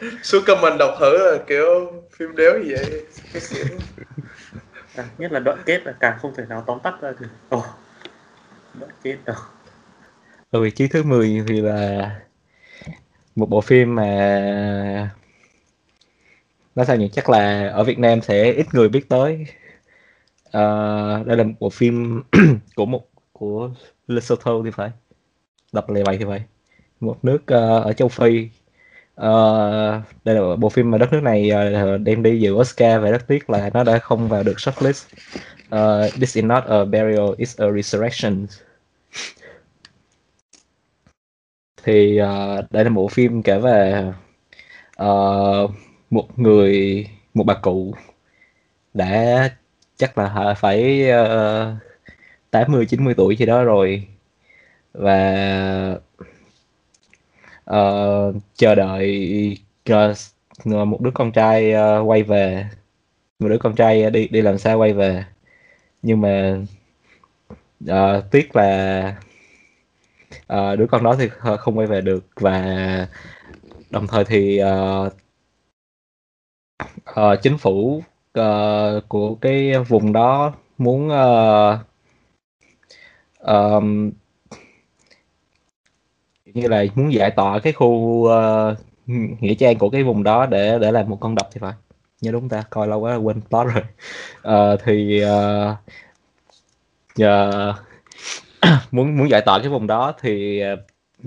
[0.22, 3.04] Số comment đọc thử là kiểu phim đéo như vậy?
[4.96, 7.56] À, nhất là đoạn kết là càng không thể nào tóm tắt ra được.
[7.56, 7.64] Oh,
[8.80, 9.36] đoạn kết đâu?
[10.50, 12.10] Ở vị trí thứ 10 thì là
[13.34, 14.06] một bộ phim mà
[16.74, 17.08] nói sao nhỉ?
[17.08, 19.46] Chắc là ở Việt Nam sẽ ít người biết tới.
[20.48, 22.22] Uh, đây là một bộ phim
[22.76, 23.70] của một của
[24.06, 24.90] Lesotho thì phải
[25.74, 26.40] đọc lề vậy thì vậy.
[27.00, 28.48] một nước uh, ở châu Phi
[29.20, 33.10] uh, đây là bộ phim mà đất nước này uh, đem đi dự Oscar và
[33.10, 35.06] rất tiếc là nó đã không vào được shortlist.
[35.74, 38.46] Uh, This is not a burial, it's a resurrection.
[41.82, 44.04] Thì uh, đây là bộ phim kể về
[45.02, 45.70] uh,
[46.10, 47.94] một người một bà cụ
[48.94, 49.50] đã
[49.96, 51.08] chắc là phải
[52.50, 54.06] tám mươi chín mươi tuổi gì đó rồi
[54.94, 55.98] và
[57.70, 59.59] uh, chờ đợi
[59.92, 60.16] uh,
[60.66, 62.68] một đứa con trai uh, quay về.
[63.38, 65.24] Một đứa con trai đi đi làm sao quay về.
[66.02, 66.59] Nhưng mà
[67.90, 69.16] uh, tiếc là
[70.52, 71.28] uh, đứa con đó thì
[71.59, 72.24] không quay về được.
[72.37, 73.09] Và
[73.90, 75.12] đồng thời thì uh,
[77.11, 78.02] uh, chính phủ
[78.40, 81.78] uh, của cái vùng đó muốn uh,
[83.38, 84.11] um,
[86.54, 88.78] như là muốn giải tỏa cái khu uh,
[89.40, 91.72] nghĩa trang của cái vùng đó để để làm một con đập thì phải.
[92.20, 93.84] Nhớ đúng ta coi lâu quá quên plot rồi.
[94.74, 95.76] Uh, thì uh,
[97.22, 97.76] uh,
[98.90, 100.62] muốn muốn giải tỏa cái vùng đó thì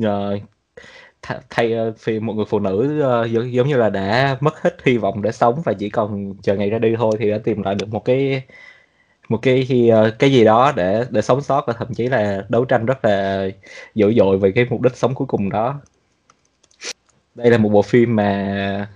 [0.01, 0.41] uh,
[1.49, 4.97] thay vì một người phụ nữ uh, giống, giống như là đã mất hết hy
[4.97, 7.75] vọng để sống và chỉ còn chờ ngày ra đi thôi thì đã tìm lại
[7.75, 8.41] được một cái
[9.29, 12.65] một cái uh, cái gì đó để để sống sót và thậm chí là đấu
[12.65, 13.47] tranh rất là
[13.95, 15.81] dữ dội về cái mục đích sống cuối cùng đó.
[17.35, 18.87] Đây là một bộ phim mà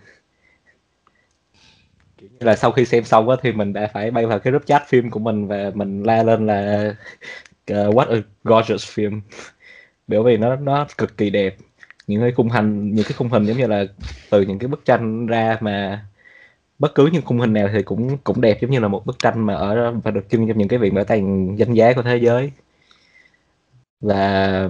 [2.18, 4.52] kiểu như là sau khi xem xong á thì mình đã phải bay vào cái
[4.52, 6.94] group chat phim của mình và mình la lên là
[7.72, 9.22] uh, what a gorgeous film.
[10.08, 11.56] Bởi vì nó nó cực kỳ đẹp.
[12.08, 13.86] Những cái khung hình những cái khung hình giống như là
[14.30, 16.06] từ những cái bức tranh ra mà
[16.82, 19.20] bất cứ những khung hình nào thì cũng cũng đẹp giống như là một bức
[19.20, 22.02] tranh mà ở và được trưng trong những cái viện bảo tàng danh giá của
[22.02, 22.52] thế giới
[24.00, 24.70] và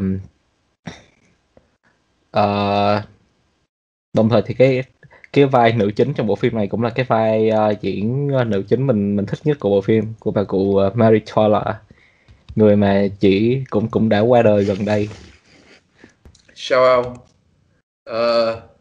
[2.38, 3.04] uh,
[4.14, 4.84] đồng thời thì cái
[5.34, 8.44] cái vai nữ chính trong bộ phim này cũng là cái vai uh, diễn ờ,
[8.44, 11.64] nữ chính mình mình thích nhất của bộ phim của bà cụ uh, Mary Toller
[12.56, 15.10] người mà chỉ cũng cũng đã qua đời gần đây.
[16.56, 17.18] sao không
[18.10, 18.72] Uh,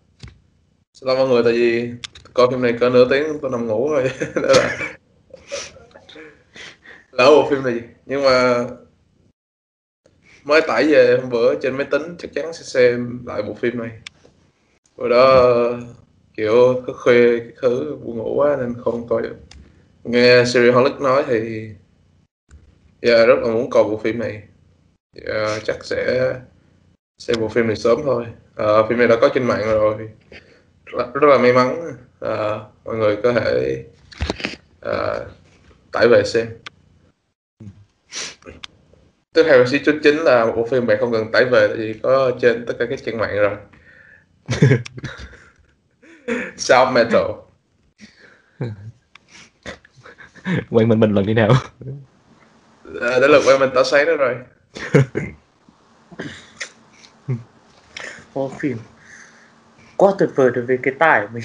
[1.03, 1.91] Hello mọi người, tại vì
[2.35, 4.79] coi phim này cỡ nửa tiếng tôi nằm ngủ rồi là
[7.13, 8.65] lỡ bộ phim này nhưng mà
[10.45, 13.79] mới tải về hôm bữa trên máy tính chắc chắn sẽ xem lại bộ phim
[13.79, 13.91] này.
[14.97, 15.53] Rồi đó
[16.35, 19.37] kiểu cứ khuya cái thứ buồn ngủ quá nên không coi được.
[20.05, 21.71] Nghe Siri Holic nói thì
[23.01, 24.43] yeah, rất là muốn coi bộ phim này.
[25.27, 26.35] Yeah, chắc sẽ
[27.19, 28.27] xem bộ phim này sớm thôi.
[28.57, 30.09] À, phim này đã có trên mạng rồi.
[30.93, 33.85] Rất là may mắn uh, mọi người có thể
[34.87, 35.23] uh,
[35.93, 36.47] tải về xem.
[39.33, 41.95] Tiếp theo xí chút chính là một bộ phim bạn không cần tải về thì
[42.03, 43.57] có trên tất cả các trang mạng rồi.
[46.57, 47.23] Sound Metal
[50.71, 51.53] quen mình mình lần đi nào.
[53.01, 54.37] À, đã lượt quen mình tỏ sáng đó rồi.
[58.33, 58.77] Ô phim
[60.01, 61.45] quá tuyệt vời đối với cái của mình.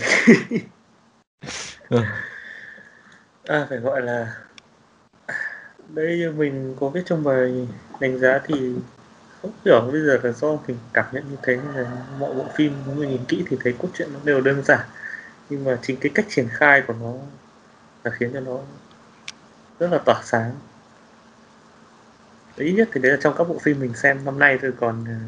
[1.89, 2.01] Ừ.
[3.43, 4.35] à, phải gọi là
[5.89, 7.67] đây như mình có viết trong bài
[7.99, 8.73] đánh giá thì
[9.41, 11.85] không hiểu bây giờ là do mình cảm nhận như thế là
[12.19, 14.87] mọi bộ phim nếu mình nhìn kỹ thì thấy cốt truyện nó đều đơn giản.
[15.49, 17.13] Nhưng mà chính cái cách triển khai của nó
[18.03, 18.59] là khiến cho nó
[19.79, 20.51] rất là tỏa sáng.
[22.55, 25.05] Ít nhất thì đấy là trong các bộ phim mình xem năm nay thôi còn
[25.07, 25.19] à,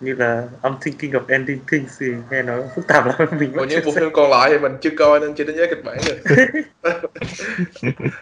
[0.00, 3.68] như là I'm thinking of ending things thì nghe nó phức tạp lắm mình còn
[3.68, 5.96] những bộ phim còn lại thì mình chưa coi nên chưa đánh giá kịch bản
[6.06, 6.18] được.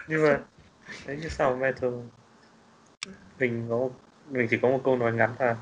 [0.07, 0.39] Nhưng mà
[1.07, 1.91] đấy như sau metal.
[3.39, 3.89] Mình có
[4.29, 5.55] mình chỉ có một câu nói ngắn là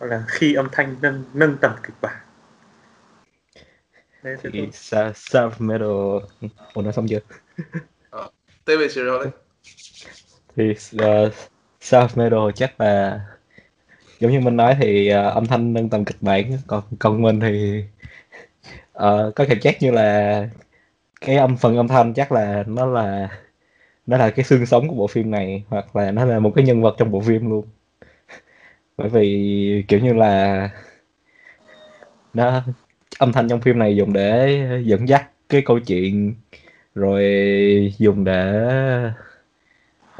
[0.00, 2.16] là khi âm thanh nâng nâng tầm kịch bản.
[4.22, 4.68] Đấy, thì thôi.
[4.72, 6.20] Sa- South Meadow
[6.74, 7.20] ủa nói xong chưa?
[8.64, 9.34] Tiếp về Serialic
[10.56, 11.32] thì uh,
[11.80, 13.20] South Meadow chắc là
[14.22, 17.40] giống như mình nói thì uh, âm thanh nâng tầm kịch bản còn còn mình
[17.40, 17.84] thì
[18.98, 20.48] uh, có cảm giác như là
[21.20, 23.28] cái âm phần âm thanh chắc là nó là
[24.06, 26.64] nó là cái xương sống của bộ phim này hoặc là nó là một cái
[26.64, 27.66] nhân vật trong bộ phim luôn.
[28.96, 30.70] Bởi vì kiểu như là
[32.34, 32.62] nó
[33.18, 36.34] âm thanh trong phim này dùng để dẫn dắt cái câu chuyện
[36.94, 37.24] rồi
[37.98, 38.68] dùng để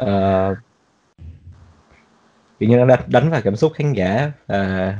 [0.02, 0.56] uh,
[2.62, 4.96] tự nhiên nó đánh, vào cảm xúc khán giả à,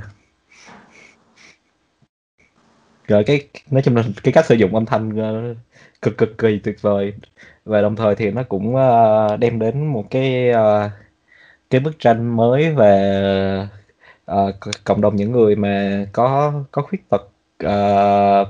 [3.09, 5.55] rồi cái nói chung là cái cách sử dụng âm thanh ờ,
[6.03, 7.13] cực cực kỳ tuyệt vời.
[7.65, 10.91] Và đồng thời thì nó cũng ờ, đem đến một cái ờ,
[11.71, 13.69] cái bức tranh mới về
[14.25, 14.53] ờ,
[14.85, 17.23] cộng đồng những người mà có có khuyết tật
[17.59, 18.47] Ờ,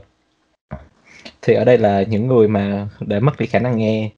[1.42, 4.10] thì ở đây là những người mà để mất đi khả năng nghe.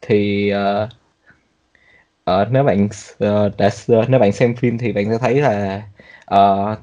[0.00, 1.01] Thì uh,
[2.24, 5.82] ờ, nếu bạn uh, đã ờ, nếu bạn xem phim thì bạn sẽ thấy là
[6.24, 6.76] ờ,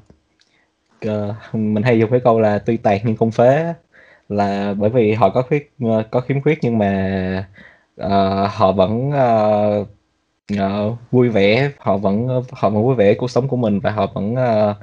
[1.06, 3.74] uh, mình hay dùng cái câu là tuy tàn nhưng không phế
[4.28, 5.72] là bởi vì họ có khuyết
[6.10, 7.48] có khiếm khuyết nhưng mà
[8.06, 9.88] uh, họ vẫn uh,
[10.62, 14.06] uh, vui vẻ họ vẫn họ vẫn vui vẻ cuộc sống của mình và họ
[14.14, 14.76] vẫn uh,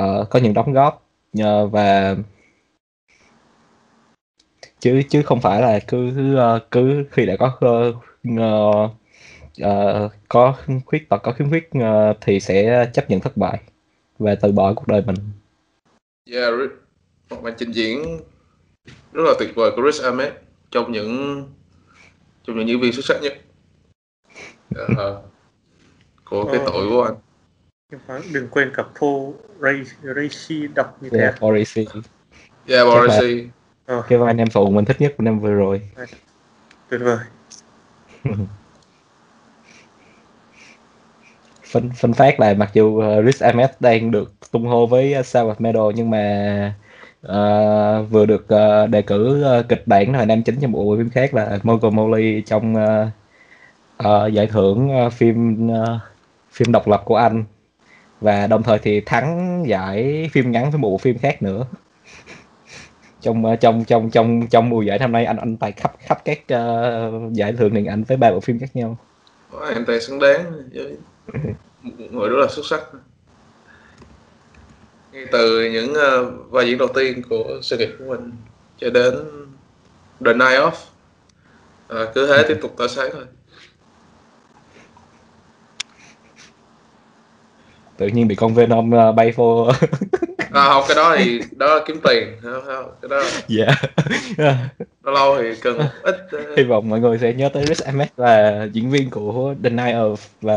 [0.00, 1.06] uh, có những đóng góp
[1.42, 2.16] uh, và
[4.80, 7.96] chứ chứ không phải là cứ uh, cứ khi đã có uh,
[8.40, 8.90] uh
[9.60, 10.54] ờ, có
[10.86, 13.60] khuyết tật có khiếm khuyết ờ, thì sẽ chấp nhận thất bại
[14.18, 15.16] và từ bỏ cuộc đời mình.
[16.30, 16.54] Yeah,
[17.30, 18.20] một màn trình diễn
[19.12, 20.32] rất là tuyệt vời của Riz Ahmed
[20.70, 21.44] trong những
[22.44, 23.38] trong những diễn viên xuất sắc nhất.
[24.74, 25.22] Ờ,
[26.24, 27.14] của cái tội của anh.
[28.32, 31.38] Đừng quên cả Paul Ray Reishi đọc như thế yeah, à?
[31.40, 31.86] Morrissey
[32.66, 33.50] yeah
[33.86, 35.90] Ờ, cái vai nam phụ mình thích nhất của năm vừa rồi.
[36.88, 37.18] Tuyệt vời
[41.76, 45.12] phân phân phát là mặc dù ờ, uh, Riz Ahmed đang được tung hô với
[45.12, 46.74] ờ, Sao Medal nhưng mà
[47.26, 51.10] uh, vừa được uh, đề cử uh, kịch bản là nam chính trong bộ phim
[51.10, 53.08] khác là Morgan Molly trong uh,
[54.08, 56.00] uh, giải thưởng uh, phim uh,
[56.52, 57.44] phim độc lập của Anh.
[58.20, 61.66] Và đồng thời thì thắng giải phim ngắn với một bộ phim khác nữa.
[63.20, 66.38] Trong trong trong trong trong mùa giải năm nay anh anh tài khắp khắp các
[66.38, 68.96] uh, giải thưởng điện ảnh với ba bộ phim khác nhau.
[69.60, 70.44] Anh tài xứng đáng
[72.10, 72.80] người rất là xuất sắc.
[75.12, 78.32] Ngay từ những uh, vai diễn đầu tiên của sự nghiệp của mình
[78.78, 79.14] cho đến
[80.24, 83.24] The Night Off à, ờ, cứ thế tiếp tục tới sáng thôi.
[87.96, 89.70] Tự nhiên bị con Venom uh, bay vô.
[90.56, 92.36] à, không cái đó thì đó là kiếm tiền
[93.02, 93.66] cái đó dạ.
[95.04, 98.08] Lâu lâu thì cần ít ờ, hy vọng mọi người sẽ nhớ tới Riz Ahmed
[98.16, 100.56] là diễn viên của The Night of và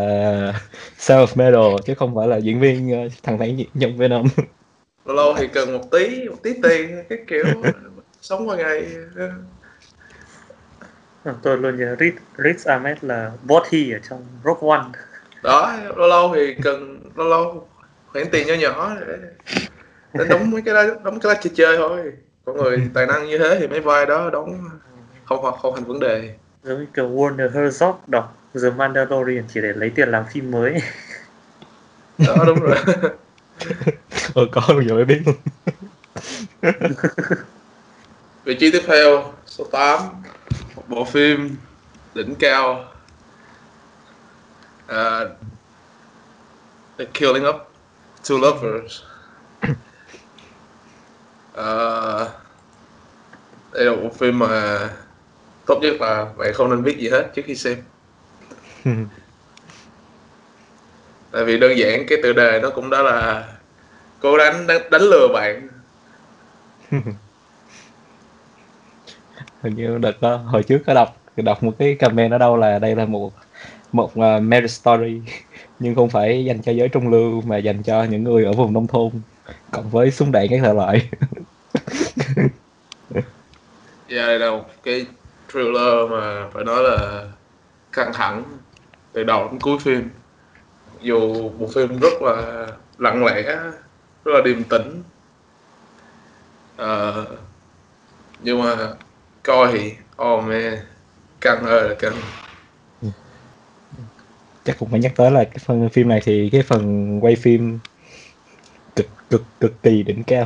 [0.97, 4.25] Sound of Metal chứ không phải là diễn viên ờ, thằng thánh nhân Venom.
[5.05, 7.45] Lâu lâu thì cần một tí một tí tiền cái kiểu
[8.21, 8.85] sống qua ngày
[9.15, 9.29] ờ.
[11.23, 14.85] Ờ, tôi luôn nhớ Riz, Riz Ahmed là Bothi ở trong Rogue One.
[15.43, 17.67] Đó lâu lâu thì cần lâu lâu
[18.07, 19.17] khoản tiền nhỏ nhỏ để,
[20.13, 22.13] để đóng mấy cái đó đóng cái đó chơi chơi thôi.
[22.45, 24.69] Có người tài năng như thế thì mấy vai đó đóng
[25.25, 26.35] không không không thành vấn đề.
[26.63, 30.81] Giống như kiểu Warner Herzog đọc The Mandalorian chỉ để lấy tiền làm phim mới.
[32.17, 32.75] Đó đúng rồi.
[34.35, 35.21] Ờ có bây giờ mới biết.
[35.25, 35.35] Luôn
[38.43, 39.99] vị trí tiếp theo số 8
[40.75, 41.55] một bộ phim
[42.15, 42.85] đỉnh cao.
[44.87, 45.19] À,
[46.97, 47.59] The Killing of
[48.23, 49.01] Two Lovers
[51.59, 52.25] à,
[53.73, 54.79] đây là một phim mà
[55.65, 57.77] tốt nhất là bạn không nên biết gì hết trước khi xem.
[61.31, 63.47] Tại vì đơn giản cái tựa đề nó cũng đã là
[64.19, 65.67] cố đánh đánh, đánh lừa bạn.
[69.61, 72.79] Hình như đợt đó hồi trước có đọc đọc một cái comment ở đâu là
[72.79, 73.33] đây là một
[73.91, 75.21] một uh, marriage story
[75.79, 78.73] nhưng không phải dành cho giới trung lưu mà dành cho những người ở vùng
[78.73, 79.11] nông thôn
[79.71, 81.09] cộng với súng đạn các thể loại.
[84.07, 85.05] Dạ đây là một cái
[85.53, 87.23] thriller mà phải nói là
[87.91, 88.43] căng thẳng
[89.13, 90.09] từ đầu đến cuối phim.
[91.01, 93.43] Dù bộ phim rất là lặng lẽ
[94.25, 95.03] rất là điềm tĩnh.
[96.77, 97.25] Ờ,
[98.43, 98.75] nhưng mà
[99.43, 99.93] coi thì
[100.23, 100.77] oh man
[101.41, 102.13] căng ơi là căng.
[104.63, 107.79] Chắc cũng phải nhắc tới là cái phần phim này thì cái phần quay phim
[108.99, 110.45] cực cực cực kỳ đỉnh cao.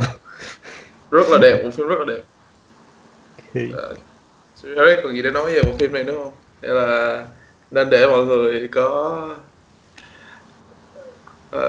[1.12, 2.24] Rất là đẹp bộ phim rất là đẹp.
[3.54, 3.97] Thì uh,
[4.78, 6.34] Harry còn gì để nói về bộ phim này nữa không?
[6.62, 7.26] Hay là
[7.72, 9.30] nên để mọi người có
[11.56, 11.62] uh,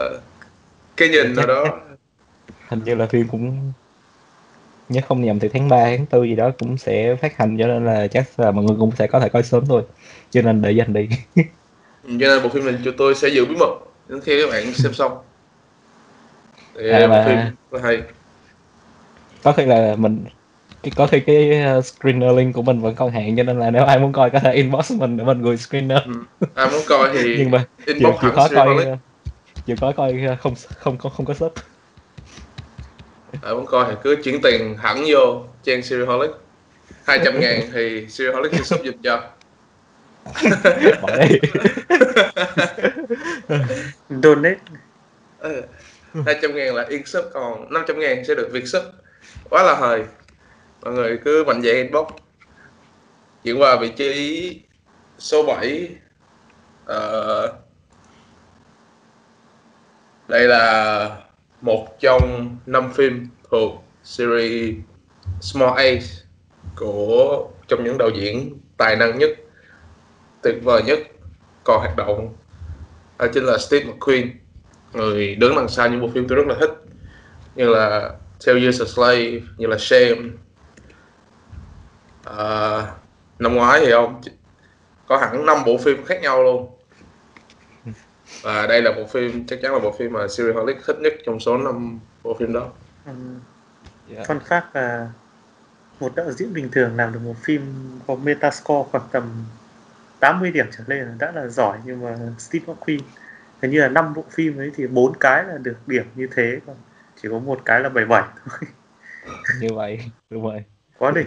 [0.97, 1.64] cái nhìn nào đó?
[2.68, 3.72] Hình như là phim cũng
[4.89, 7.66] nhớ không nhầm thì tháng 3, tháng 4 gì đó cũng sẽ phát hành cho
[7.66, 9.82] nên là chắc là mọi người cũng sẽ có thể coi sớm thôi.
[10.30, 11.09] Cho nên để dành đi.
[12.05, 13.74] Cho nên bộ phim này chúng tôi sẽ giữ bí mật
[14.09, 15.18] đến khi các bạn xem xong
[16.79, 17.39] thì À, bộ mà- phim
[17.70, 18.03] rất hay.
[19.43, 20.25] có khi là mình
[20.83, 23.70] cái- có khi cái uh, screener link của mình vẫn còn hạn cho nên là
[23.70, 25.99] nếu ai muốn coi có thể inbox mình để mình gửi screener
[26.55, 28.99] ai muốn coi thì nhưng mà inbox chịu hẳn khó coi uh,
[29.66, 31.53] chịu khó coi không không không không có sub
[33.43, 36.31] ai muốn coi thì cứ chuyển tiền hẳn vô trang Serialholic
[37.07, 39.22] 200 ngàn thì Serialholic sẽ sub giùm cho.
[41.03, 41.39] Bỏ đi.
[44.22, 44.57] Donate.
[45.39, 45.62] Ừ.
[46.26, 48.82] 200 ngàn là yên sub còn 500 ngàn sẽ được việc sub
[49.50, 50.04] quá là hời.
[50.82, 52.06] Mọi người cứ mạnh dạn inbox.
[53.44, 54.60] Chuyển qua vị trí
[55.18, 55.88] số 7
[56.84, 57.52] Ờ,
[60.28, 61.16] đây là
[61.60, 64.74] một trong năm phim thuộc series
[65.40, 66.06] Small Ace
[66.76, 69.30] của trong những đạo diễn tài năng nhất
[70.42, 70.98] tuyệt vời nhất
[71.64, 72.34] còn hoạt động
[73.18, 74.30] đó chính là Steve McQueen
[74.95, 76.70] người đứng đằng sau những bộ phim tôi rất là thích
[77.55, 78.11] như là
[78.47, 80.22] Tell Years a Slave như là Shame.
[82.24, 82.82] À,
[83.38, 84.20] năm ngoái thì ông
[85.07, 86.70] có hẳn 5 bộ phim khác nhau luôn.
[88.42, 91.40] Và đây là bộ phim chắc chắn là bộ phim mà Serial thích nhất trong
[91.40, 92.68] số 5 bộ phim đó.
[93.07, 93.40] Um,
[94.09, 94.22] Dạ.
[94.22, 95.09] fun fact là
[96.01, 97.62] một đạo diễn bình thường làm được một phim
[98.07, 99.45] có metascore khoảng tầm
[100.20, 103.01] 80 điểm trở lên đã là giỏi nhưng mà Steve McQueen
[103.64, 106.60] hình như là năm bộ phim ấy thì bốn cái là được điểm như thế
[106.66, 106.76] còn
[107.22, 108.68] chỉ có một cái là 77 thôi.
[109.60, 109.98] Như vậy
[110.30, 110.64] đúng rồi.
[110.98, 111.26] Quá đỉnh.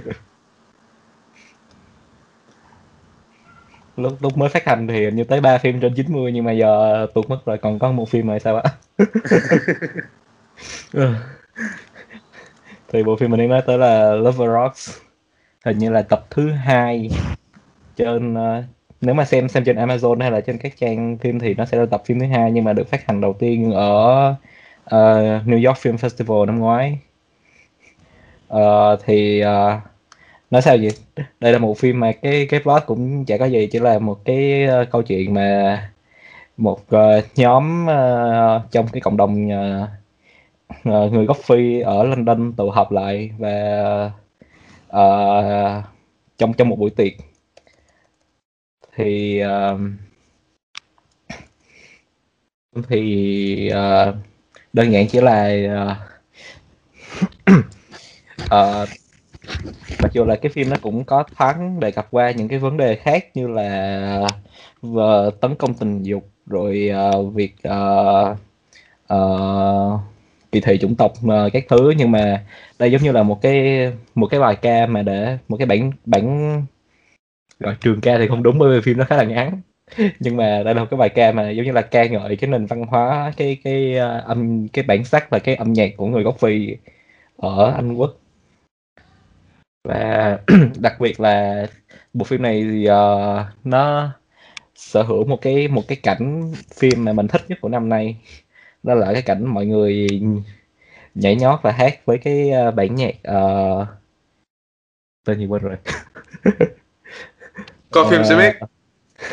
[3.97, 7.07] Lúc lúc mới phát hành thì như tới 3 phim trên 90 nhưng mà giờ
[7.13, 8.71] tuột mất rồi còn có một phim rồi sao á
[10.93, 11.13] Ừ.
[12.87, 14.97] thì bộ phim mình đang nói tới là Lover Rocks
[15.65, 17.09] hình như là tập thứ hai
[17.95, 18.63] trên ờ,
[19.01, 21.77] nếu mà xem xem trên Amazon hay là trên các trang phim thì nó sẽ
[21.77, 24.29] là tập phim thứ hai nhưng mà được phát hành đầu tiên ở
[24.85, 26.99] uh, New York Film Festival năm ngoái.
[28.53, 29.81] Uh, thì uh,
[30.51, 30.91] nói sao vậy?
[31.39, 34.25] Đây là một phim mà cái cái plot cũng chả có gì chỉ là một
[34.25, 35.91] cái uh, câu chuyện mà
[36.57, 39.89] một uh, nhóm uh, trong cái cộng đồng uh,
[40.89, 44.11] uh, người gốc Phi ở London tụ họp lại và
[44.87, 45.81] ờ,
[46.37, 47.13] trong trong một buổi tiệc
[48.97, 49.79] thì uh,
[52.89, 54.15] thì uh,
[54.73, 55.51] đơn giản chỉ là
[55.83, 55.97] uh,
[58.45, 58.89] uh,
[60.01, 62.77] mặc dù là cái phim nó cũng có thoáng đề cập qua những cái vấn
[62.77, 64.27] đề khác như là
[64.95, 68.37] ờ, tấn công tình dục rồi uh, việc uh,
[69.13, 69.99] uh,
[70.51, 71.93] kỳ thị chủng tộc uh, các thứ.
[71.97, 72.45] Nhưng mà
[72.79, 75.91] đây giống như là một cái một cái bài ca mà để một cái bản
[76.05, 76.65] bản
[77.59, 79.61] gọi trường ca thì không đúng bởi vì phim nó khá là ngắn.
[80.19, 82.49] Nhưng mà đây là một cái bài ca mà giống như là ca ngợi cái
[82.49, 86.07] nền văn hóa cái cái ờ, âm cái bản sắc và cái âm nhạc của
[86.07, 86.77] người gốc Phi
[87.37, 88.17] ở Anh Quốc.
[89.83, 90.39] Và
[90.79, 91.65] đặc biệt là
[92.13, 94.11] bộ phim này thì uh, nó
[94.75, 98.17] sở hữu một cái một cái cảnh phim mà mình thích nhất của năm nay.
[98.83, 100.07] Đó là cái cảnh mọi người
[101.15, 103.87] nhảy nhót và hát với cái ờ, bản nhạc uh,
[105.25, 105.77] tên gì quên rồi.
[107.91, 108.53] coi phim sẽ Ờ, biết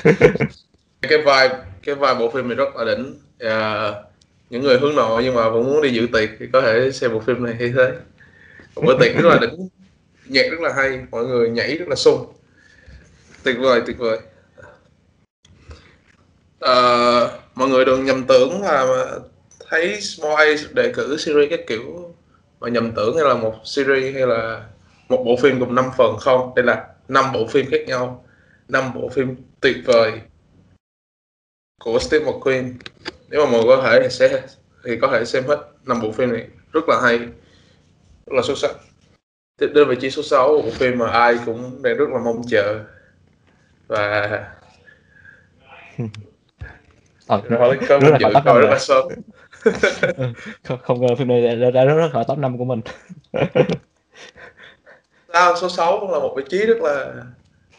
[1.03, 3.15] cái vibe cái vibe bộ phim này rất là đỉnh.
[3.39, 3.93] À,
[4.51, 7.13] những người hướng nội nhưng mà vẫn muốn đi dự tiệc thì có thể xem
[7.13, 7.93] bộ phim này hay thế.
[8.77, 9.69] Bữa tiệc rất là đỉnh
[10.27, 12.33] nhạc rất là hay mọi người nhảy rất là sung.
[13.43, 14.19] Tuyệt vời tuyệt vời.
[16.61, 16.75] À,
[17.55, 19.07] mọi người đừng nhầm tưởng là
[19.71, 22.15] thấy Small Ace đề cử series các kiểu
[22.61, 24.65] mà nhầm tưởng hay là một series hay là
[25.09, 28.24] một bộ phim gồm 5 phần không đây là năm bộ phim khác nhau
[28.69, 30.21] năm bộ phim tuyệt vời
[31.81, 32.73] của Steve McQueen.
[33.29, 34.43] Nếu mà mọi người có thể thì sẽ
[34.85, 36.49] thì có thể xem hết năm bộ phim này.
[36.73, 38.71] Rất là hay rất là xuất sắc.
[39.59, 42.43] Tiếp đến vị trí số 6 bộ phim mà ai cũng đang rất là mong
[42.49, 42.85] chờ.
[43.87, 44.29] Và
[47.27, 47.59] ờ, có
[47.89, 49.09] rất là khỏi top coi năm rất là sớm
[50.65, 52.81] không, không ngờ phim này đã, đã, đã rất là khỏi top 5 của mình.
[55.33, 57.15] Sao số 6 cũng là một vị trí rất là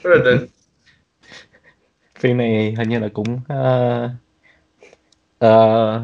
[0.04, 0.48] rất là đỉnh
[2.26, 4.12] phim này hình như là cũng uh,
[5.46, 6.02] uh,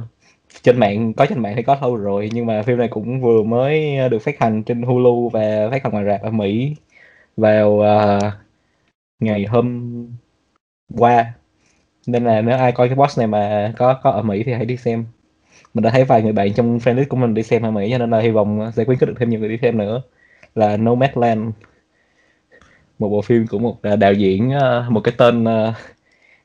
[0.64, 3.44] trên mạng có trên mạng thì có lâu rồi nhưng mà phim này cũng vừa
[3.44, 6.76] mới được phát hành trên Hulu và phát hành ngoài rạp ở Mỹ
[7.38, 8.34] vào uh,
[9.20, 10.08] ngày hôm
[10.98, 11.34] qua.
[12.08, 14.66] Nên là nếu ai coi cái box này mà có có ở Mỹ thì hãy
[14.66, 15.06] đi xem.
[15.74, 17.98] Mình đã thấy vài người bạn trong fanlist của mình đi xem ở Mỹ cho
[17.98, 20.02] nên là hy vọng sẽ khuyến khích được thêm nhiều người đi xem nữa.
[20.56, 21.50] Là Nomadland.
[23.00, 24.52] Một bộ phim của một đạo diễn
[24.90, 25.46] một cái tên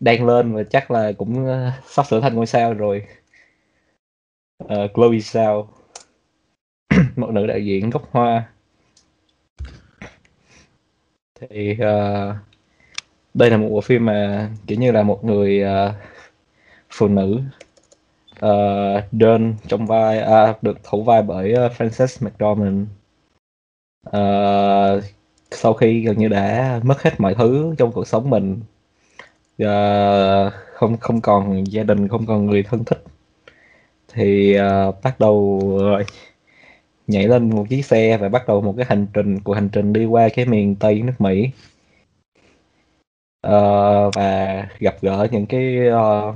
[0.01, 3.07] đang lên và chắc là cũng ờ, sắp sửa thành ngôi sao rồi.
[4.64, 5.66] Uh, Chloe Zhao.
[7.16, 8.44] Một nữ đại diện gốc hoa.
[11.40, 12.36] Thì uh,
[13.34, 15.94] đây là một bộ phim mà kiểu như là một người uh,
[16.90, 17.40] phụ nữ
[18.47, 22.86] uh, đơn trong vai uh, được thủ vai bởi uh, Frances McDormand.
[24.09, 25.05] Uh,
[25.51, 28.61] sau khi gần như đã mất hết mọi thứ trong cuộc sống mình
[29.64, 33.02] uh, không không còn gia đình không còn người thân thích.
[34.09, 35.34] Thì uh, bắt đầu
[35.74, 36.07] uh,
[37.07, 39.92] nhảy lên một chiếc xe và bắt đầu một cái hành trình của hành trình
[39.92, 41.50] đi qua cái miền tây nước Mỹ.
[43.46, 46.34] Uh, và gặp gỡ những cái uh,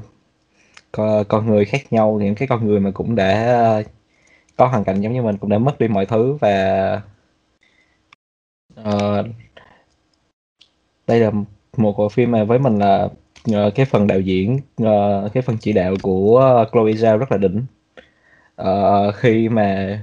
[0.93, 3.87] con, con người khác nhau những cái con người mà cũng đã uh,
[4.57, 7.03] có hoàn cảnh giống như mình cũng đã mất đi mọi thứ và
[8.81, 9.27] uh,
[11.07, 11.31] đây là
[11.77, 13.09] một bộ phim mà với mình là
[13.51, 17.39] uh, cái phần đạo diễn uh, cái phần chỉ đạo của Chloe Zhao rất là
[17.39, 17.65] đỉnh.
[18.63, 20.01] Uh, khi mà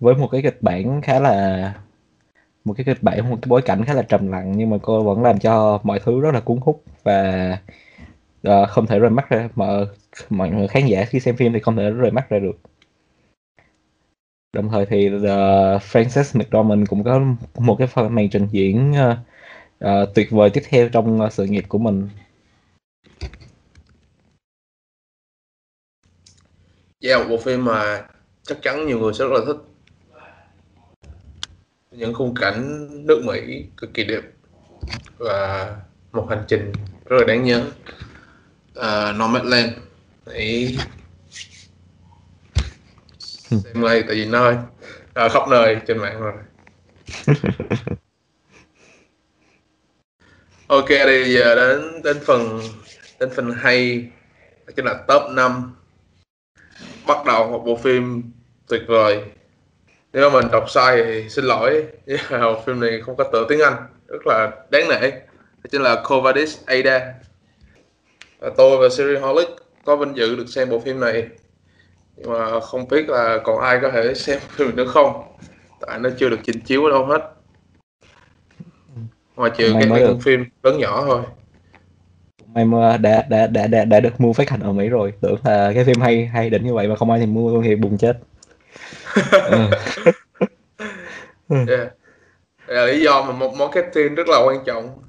[0.00, 1.74] với một cái kịch bản khá là
[2.64, 5.02] một cái kịch bản một cái bối cảnh khá là trầm lặng nhưng mà cô
[5.02, 7.58] vẫn làm cho mọi thứ rất là cuốn hút và
[8.48, 9.66] uh, không thể rời mắt ra mà
[10.30, 12.60] mọi người khán giả khi xem phim thì không thể rời mắt ra được.
[14.52, 15.22] Đồng thời thì uh,
[15.82, 17.20] Frances McDormand cũng có
[17.58, 19.18] một cái phần màn trình diễn uh,
[19.84, 22.08] uh, tuyệt vời tiếp theo trong uh, sự nghiệp của mình.
[27.00, 28.06] Yeah, một bộ phim mà
[28.42, 29.56] chắc chắn nhiều người sẽ rất là thích.
[31.90, 34.22] Những khung cảnh nước Mỹ cực kỳ đẹp
[35.18, 35.76] và
[36.12, 36.72] một hành trình
[37.04, 37.64] rất là đáng nhớ.
[38.78, 39.72] Uh, Nomadland.
[40.26, 40.76] Hãy
[43.48, 44.56] xem đây tại vì nơi
[45.14, 46.32] à, khắp nơi trên mạng rồi
[50.66, 52.60] ok thì giờ đến đến phần
[53.20, 54.06] đến phần hay
[54.76, 55.76] chính là top 5
[57.06, 58.22] bắt đầu một bộ phim
[58.68, 59.22] tuyệt vời.
[60.12, 61.84] Nếu mà mình đọc sai thì xin lỗi.
[62.30, 63.74] Bộ phim này không có tựa tiếng Anh.
[64.08, 65.10] Rất là đáng nể.
[65.10, 67.14] Đó chính là Covadis Ada.
[68.38, 69.48] Và tôi và Siri Holic
[69.84, 71.28] có vinh dự được xem bộ phim này.
[72.16, 75.22] Nhưng mà không biết là còn ai có thể xem phim nữa không?
[75.80, 77.35] Tại nó chưa được trình chiếu ở đâu hết
[79.36, 81.22] ngoài trừ các hãng phim lớn nhỏ thôi.
[82.54, 85.12] May mà đã đã đã đã đã được mua phát hành ở Mỹ rồi.
[85.20, 87.62] Tưởng là cái phim hay hay đỉnh như vậy mà không ai thì mua luôn
[87.64, 88.18] thì buồn chết.
[91.48, 91.92] Yeah.
[92.66, 95.02] là lý do mà một marketing rất là quan trọng.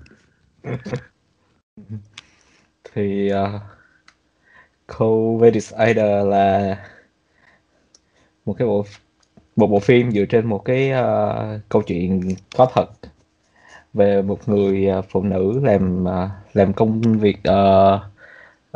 [2.93, 3.61] Thì uh,
[4.97, 6.77] Covedis Idol là
[8.45, 8.85] một cái bộ
[9.55, 12.89] một bộ phim dựa trên một cái uh, câu chuyện có thật
[13.97, 18.01] về một người à, phụ nữ làm à, làm công việc uh,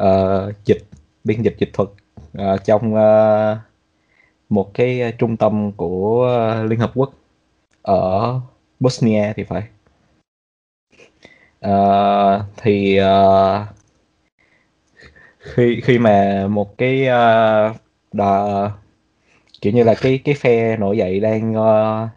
[0.02, 0.84] uh, dịch
[1.24, 1.90] biên dịch dịch thuật
[2.38, 3.58] uh, trong uh,
[4.50, 6.28] một cái trung tâm của
[6.68, 7.14] Liên Hợp Quốc
[7.82, 8.40] ở
[8.80, 9.64] Bosnia thì phải.
[11.68, 13.68] Uh, thì uh,
[15.40, 17.76] khi khi mà một cái uh,
[18.14, 18.72] đà,
[19.62, 22.10] kiểu như là cái cái phe nổi dậy đang uh,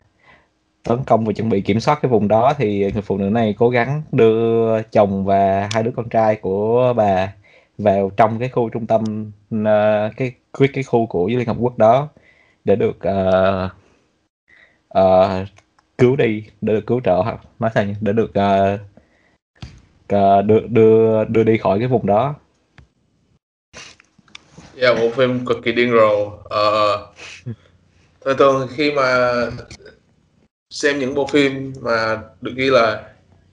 [0.85, 3.55] tấn công và chuẩn bị kiểm soát cái vùng đó thì người phụ nữ này
[3.59, 7.33] cố gắng đưa chồng và hai đứa con trai của bà
[7.79, 9.33] vào trong cái khu trung tâm
[9.65, 12.09] ờ, cái cái cái khu của Liên Hợp Quốc đó
[12.65, 13.71] để được uh,
[14.99, 15.49] uh,
[15.99, 17.23] cứu đi để được cứu trợ
[17.59, 18.81] nói sao nhỉ để được uh,
[20.15, 22.35] uh, đưa đưa đưa đi khỏi cái vùng đó
[24.81, 26.27] Yeah, bộ phim cực kỳ điên rồ.
[26.27, 27.01] Uh,
[28.25, 29.33] thường thường khi mà
[30.75, 33.03] xem những bộ phim mà được ghi là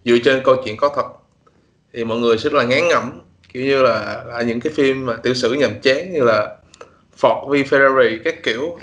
[0.05, 1.05] dựa trên câu chuyện có thật.
[1.93, 3.21] Thì mọi người rất là ngán ngẩm
[3.53, 6.57] kiểu như là, là những cái phim mà tiểu sử nhàm chán như là
[7.21, 8.79] Ford v Ferrari các kiểu.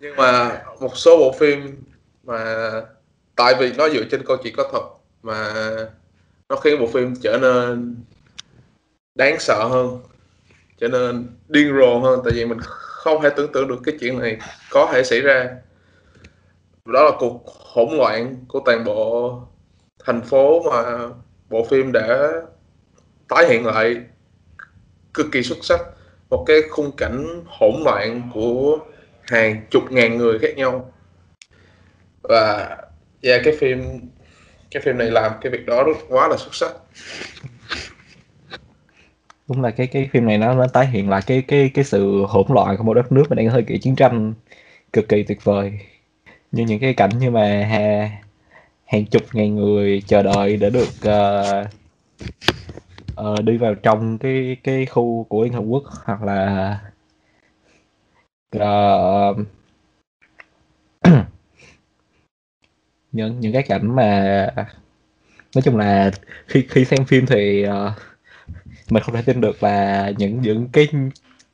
[0.00, 1.82] Nhưng mà một số bộ phim
[2.24, 2.70] mà
[3.36, 4.84] tại vì nó dựa trên câu chuyện có thật
[5.22, 5.52] mà
[6.48, 7.96] nó khiến bộ phim trở nên
[9.14, 9.98] đáng sợ hơn
[10.80, 12.58] trở nên điên rồ hơn tại vì mình
[13.02, 14.38] không thể tưởng tượng được cái chuyện này
[14.70, 15.50] có thể xảy ra.
[16.84, 19.34] Đó là cuộc hỗn loạn của toàn bộ
[20.04, 21.08] thành phố mà
[21.50, 22.28] bộ phim đã
[23.28, 23.96] tái hiện lại.
[25.14, 25.80] Cực kỳ xuất sắc.
[26.30, 28.78] Một cái khung cảnh hỗn loạn của
[29.22, 30.92] hàng chục ngàn người khác nhau.
[32.22, 32.76] Và
[33.22, 34.00] yeah, cái phim
[34.70, 36.72] cái phim này làm cái việc đó rất quá là xuất sắc
[39.52, 42.24] đúng là cái cái phim này nó nó tái hiện lại cái cái cái sự
[42.28, 44.34] hỗn loạn của một đất nước mà đang hơi kỳ chiến tranh
[44.92, 45.78] cực kỳ tuyệt vời.
[46.52, 48.10] Như những cái cảnh như mà ha,
[48.86, 51.66] hàng chục ngàn người chờ đợi để được uh,
[53.20, 56.78] uh, đi vào trong cái cái khu của Liên Hợp Quốc hoặc là
[58.56, 59.36] uh,
[63.12, 64.46] những những cái cảnh mà
[65.54, 66.10] nói chung là
[66.46, 67.72] khi khi xem phim thì uh,
[68.90, 70.88] mình không thể tin được là những những cái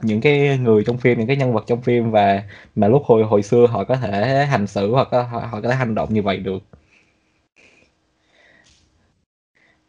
[0.03, 2.43] những cái người trong phim những cái nhân vật trong phim và
[2.75, 5.69] mà lúc hồi hồi xưa họ có thể hành xử hoặc có, họ, họ có
[5.69, 6.63] thể hành động như vậy được.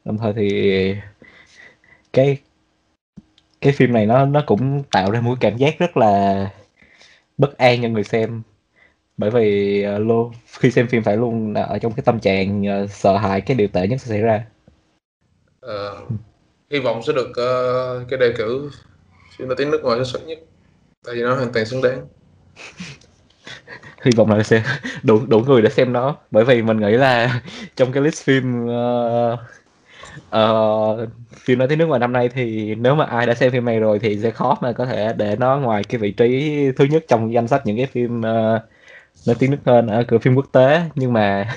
[0.06, 0.96] Đồng thời thì
[2.14, 2.38] cái
[3.62, 6.50] cái phim này nó nó cũng tạo ra một cảm giác rất là
[7.38, 8.42] bất an cho người xem.
[9.18, 12.64] Bởi vì ờ, uh, luôn khi xem phim phải luôn ở trong cái tâm trạng
[12.84, 14.46] uh, sợ hãi cái điều tệ nhất sẽ xảy ra.
[15.66, 16.12] Uh,
[16.72, 18.70] hy vọng sẽ được uh, cái đề cử
[19.38, 20.40] phim nổi tiếng nước ngoài xuất sắc nhất.
[21.06, 22.08] Tại vì nó hoàn toàn xứng đáng.
[24.04, 24.64] Hy vọng là sẽ
[25.04, 26.18] đủ đủ người để xem nó.
[26.32, 27.42] Bởi vì mình nghĩ là
[27.76, 29.40] trong cái list phim uh,
[30.36, 33.66] uh, phim nói tiếng nước ngoài năm nay thì nếu mà ai đã xem phim
[33.66, 36.86] này rồi thì sẽ khó mà có thể để nó ngoài cái vị trí thứ
[36.86, 38.62] nhất trong danh sách những cái phim uh,
[39.28, 40.82] nói tiếng nước hơn ở cửa phim quốc tế.
[40.96, 41.56] Nhưng mà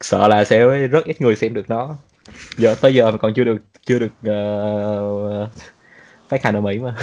[0.00, 1.96] sợ là sẽ rất ít người xem được nó.
[2.56, 3.58] Giờ tới giờ mà còn chưa được
[3.88, 4.12] chưa được
[5.44, 5.48] uh,
[6.28, 6.94] phát hành ở Mỹ mà.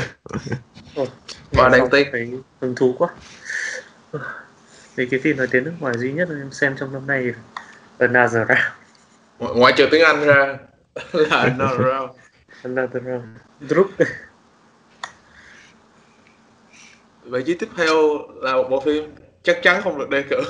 [1.51, 2.31] Và đáng tiếc thấy
[2.61, 3.09] hứng thú quá.
[4.95, 7.33] Vì cái phim nói tiếng nước ngoài duy nhất em xem trong năm nay
[7.97, 9.57] Another Round.
[9.57, 10.57] Ngoại trừ tiếng Anh ra
[11.11, 12.11] là Another Round.
[12.63, 13.25] Another Round.
[13.69, 13.91] Drup
[17.23, 17.95] vị trí tiếp theo
[18.35, 20.41] là một bộ phim chắc chắn không được đề cử.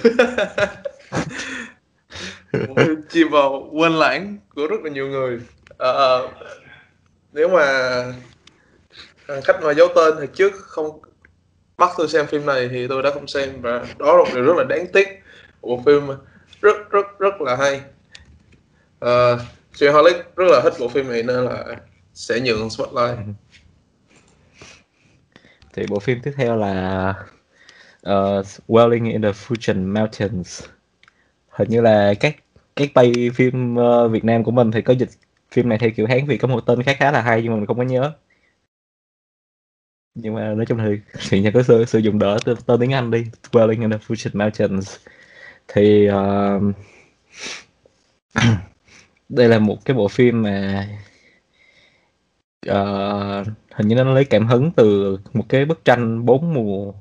[2.67, 5.39] Một phim chìm vào quên lãng của rất là nhiều người
[5.77, 6.19] à,
[7.33, 7.65] nếu mà
[9.43, 10.99] khách mà giấu tên thì trước không
[11.77, 14.43] bắt tôi xem phim này thì tôi đã không xem và đó là một điều
[14.43, 15.07] rất là đáng tiếc
[15.65, 16.07] bộ phim.
[16.61, 17.81] Rất rất rất là hay.
[19.05, 19.41] Uh,
[19.73, 21.65] Jay Holic rất là thích bộ phim này nên là
[22.13, 23.17] sẽ nhường spotlight.
[25.73, 27.09] Thì bộ phim tiếp theo là
[28.09, 30.63] uh, Welling in the Fujian Mountains.
[31.49, 32.35] Hình như là các
[32.75, 35.09] các tay phim uh, Việt Nam của mình thì có dịch
[35.55, 37.57] phim này theo kiểu Hán vì có một tên khá khá là hay nhưng mà
[37.57, 38.13] mình không có nhớ.
[40.15, 40.99] Nhưng mà nói chung thì
[41.29, 43.97] thì nhà có sử, sử dụng đỡ tên, tên tiếng Anh đi Dwelling in the
[43.97, 44.95] fusion Mountains.
[45.67, 46.75] Thì uh,
[49.29, 50.87] đây là một cái bộ phim mà
[52.71, 56.93] uh, hình như nó lấy cảm hứng từ một cái bức tranh bốn mùa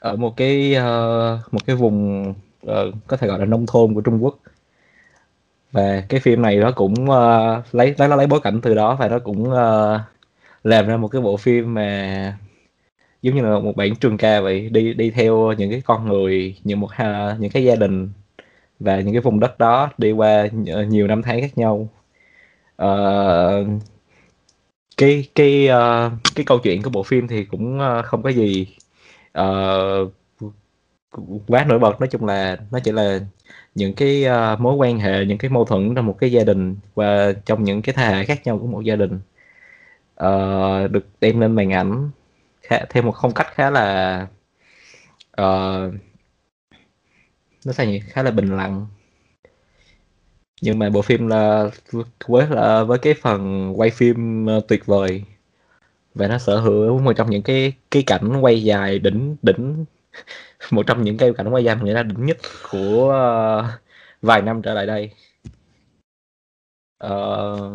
[0.00, 2.28] ở một cái uh, một cái vùng
[2.66, 4.38] uh, có thể gọi là nông thôn của Trung Quốc
[5.72, 8.96] và cái phim này nó cũng uh, lấy lấy nó lấy bối cảnh từ đó
[9.00, 10.00] và nó cũng uh,
[10.64, 12.38] làm ra một cái bộ phim mà
[13.22, 16.56] giống như là một bản trường ca vậy đi đi theo những cái con người
[16.64, 18.10] những một uh, những cái gia đình
[18.80, 21.88] và những cái vùng đất đó đi qua ờ, nhiều năm tháng khác nhau.
[22.82, 23.82] Uh,
[24.96, 28.66] cái cái uh, cái câu chuyện của bộ phim thì cũng uh, không có gì
[29.40, 30.12] uh,
[31.46, 32.00] quá nổi bật.
[32.00, 33.20] Nói chung là nó chỉ là
[33.74, 36.76] những cái uh, mối quan hệ những cái mâu thuẫn trong một cái gia đình
[36.94, 39.20] và trong những cái thế hệ khác nhau của một gia đình
[40.24, 42.10] uh, được đem lên màn ảnh
[42.62, 44.20] khá, theo một phong cách khá là
[45.40, 45.94] uh,
[47.66, 48.00] nó sao nhỉ?
[48.00, 48.86] Khá là bình lặng.
[50.62, 51.70] Nhưng mà bộ phim là
[52.26, 55.24] với là với cái phần quay phim tuyệt vời
[56.14, 59.84] và nó sở hữu một trong những cái cái cảnh quay dài đỉnh đỉnh
[60.70, 62.36] một trong những cái cảnh quay dài người ta đỉnh nhất
[62.70, 63.80] của uh,
[64.22, 65.10] vài năm trở lại đây.
[67.04, 67.72] Uh,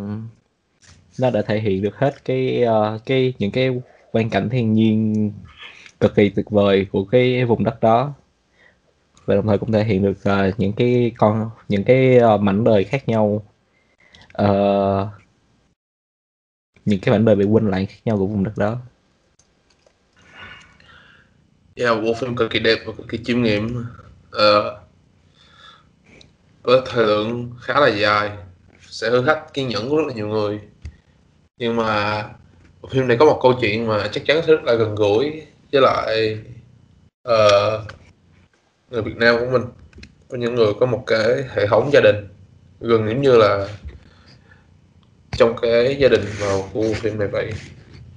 [1.20, 3.70] nó đã thể hiện được hết cái uh, cái những cái
[4.12, 5.32] quan cảnh thiên nhiên
[6.00, 8.14] cực kỳ tuyệt vời của cái vùng đất đó.
[9.26, 10.18] Và đồng thời cũng thể hiện được
[10.50, 13.44] uh, những cái con những cái uh, mảnh đời khác nhau.
[14.44, 15.08] Uh,
[16.86, 18.78] những cái mảnh đời bị quên lại khác nhau của vùng đất đó.
[21.76, 23.86] Dạ, yeah, bộ phim cực kỳ đẹp và cực kỳ chiêm nghiệm.
[24.36, 24.74] Uh,
[26.64, 28.32] với thời lượng khá là dài
[28.82, 30.60] sẽ hư khách kiên nhẫn của rất là nhiều người.
[31.58, 32.24] Nhưng mà
[32.82, 35.42] bộ phim này có một câu chuyện mà chắc chắn sẽ rất là gần gũi
[35.72, 36.40] với lại
[37.30, 37.82] uh,
[38.92, 39.62] người Việt Nam của mình
[40.30, 42.28] có những người có một cái hệ thống gia đình
[42.80, 43.68] gần giống như là
[45.32, 47.52] trong cái gia đình vào khu phim này vậy.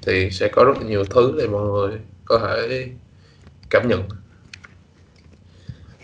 [0.02, 2.88] Thì sẽ có rất là nhiều thứ để mọi người có thể
[3.70, 4.02] cảm nhận.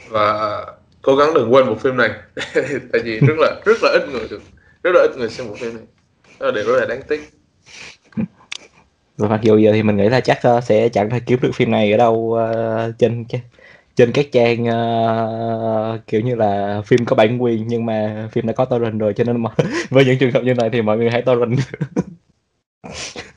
[0.08, 0.64] Và
[1.02, 2.10] cố gắng đừng quên bộ phim này.
[2.92, 4.42] Tại vì rất là rất là ít người được
[4.82, 5.84] rất là ít người xem bộ phim này.
[6.40, 7.30] Đó là điều rất là đáng tiếc.
[9.16, 11.50] Và mặc dù giờ thì mình nghĩ là chắc uh, sẽ chẳng thể kiếm được
[11.54, 13.24] phim này ở đâu uh, trên
[13.94, 18.52] trên các trang uh, kiểu như là phim có bản quyền nhưng mà phim đã
[18.52, 19.50] có torrent rồi cho nên mà
[19.90, 21.58] với những trường hợp như này thì mọi người hãy torrent.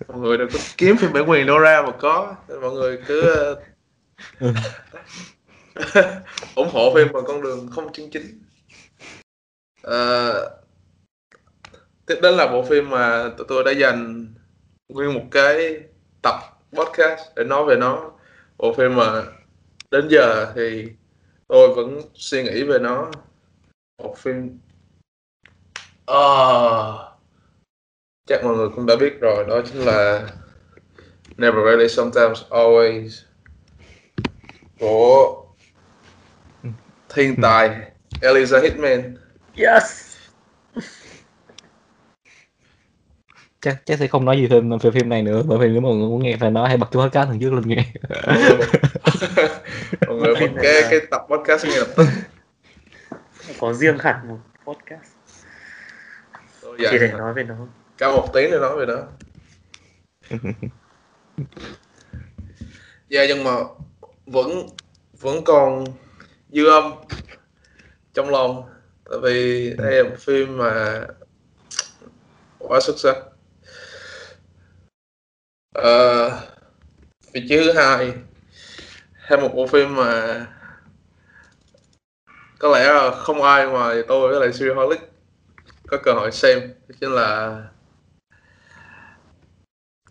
[0.08, 2.36] Mọi người đừng có kiếm phim bản quyền đâu ra mà có.
[2.62, 3.56] Mọi người cứ
[4.40, 4.54] Ừ.
[6.56, 8.44] ủng hộ phim bằng con đường không chân chính.
[9.84, 10.30] À,
[12.06, 14.34] tiếp đến là bộ phim mà tụi tôi đã dành
[14.88, 15.80] nguyên một cái
[16.22, 16.36] tập
[16.72, 18.12] podcast để nói về nó.
[18.58, 19.24] Bộ phim mà
[19.92, 20.88] đến giờ thì
[21.48, 23.12] tôi vẫn suy nghĩ về nó.
[24.04, 24.60] Một phim
[26.06, 26.22] à,
[28.28, 30.28] chắc mọi người cũng đã biết rồi đó chính là
[31.38, 33.10] Never Really Sometimes Always
[34.80, 35.46] của
[37.10, 37.70] thiên tài
[38.22, 39.18] Eliza Hitman
[39.56, 40.06] yes.
[43.62, 45.96] Chắc chắc sẽ không nói gì thêm về phim này nữa bởi vì nếu mọi
[45.96, 47.86] người muốn nghe phải nói hãy bật chuỗi podcast thằng trước lên nghe.
[50.08, 52.06] Mọi người bật cái cái tập podcast nghe lập tức.
[53.60, 55.12] Có riêng hẳn một podcast.
[56.80, 57.56] Dạ, chỉ để nói về nó.
[57.98, 59.04] Cao một tiếng để nói về nó.
[63.10, 63.52] Dạ nhưng mà
[64.26, 64.68] vẫn
[65.20, 65.86] vẫn còn
[66.50, 66.94] dư âm
[68.14, 68.70] trong lòng.
[69.10, 71.06] Tại vì đây là một phim mà
[72.60, 73.16] quá xuất sắc.
[75.80, 76.32] Uh,
[77.34, 78.14] vị trí thứ hai
[79.14, 80.46] hay một bộ phim mà
[82.60, 85.00] có lẽ là không ai ngoài tôi với lại Sirius
[85.88, 87.62] có cơ hội xem chính là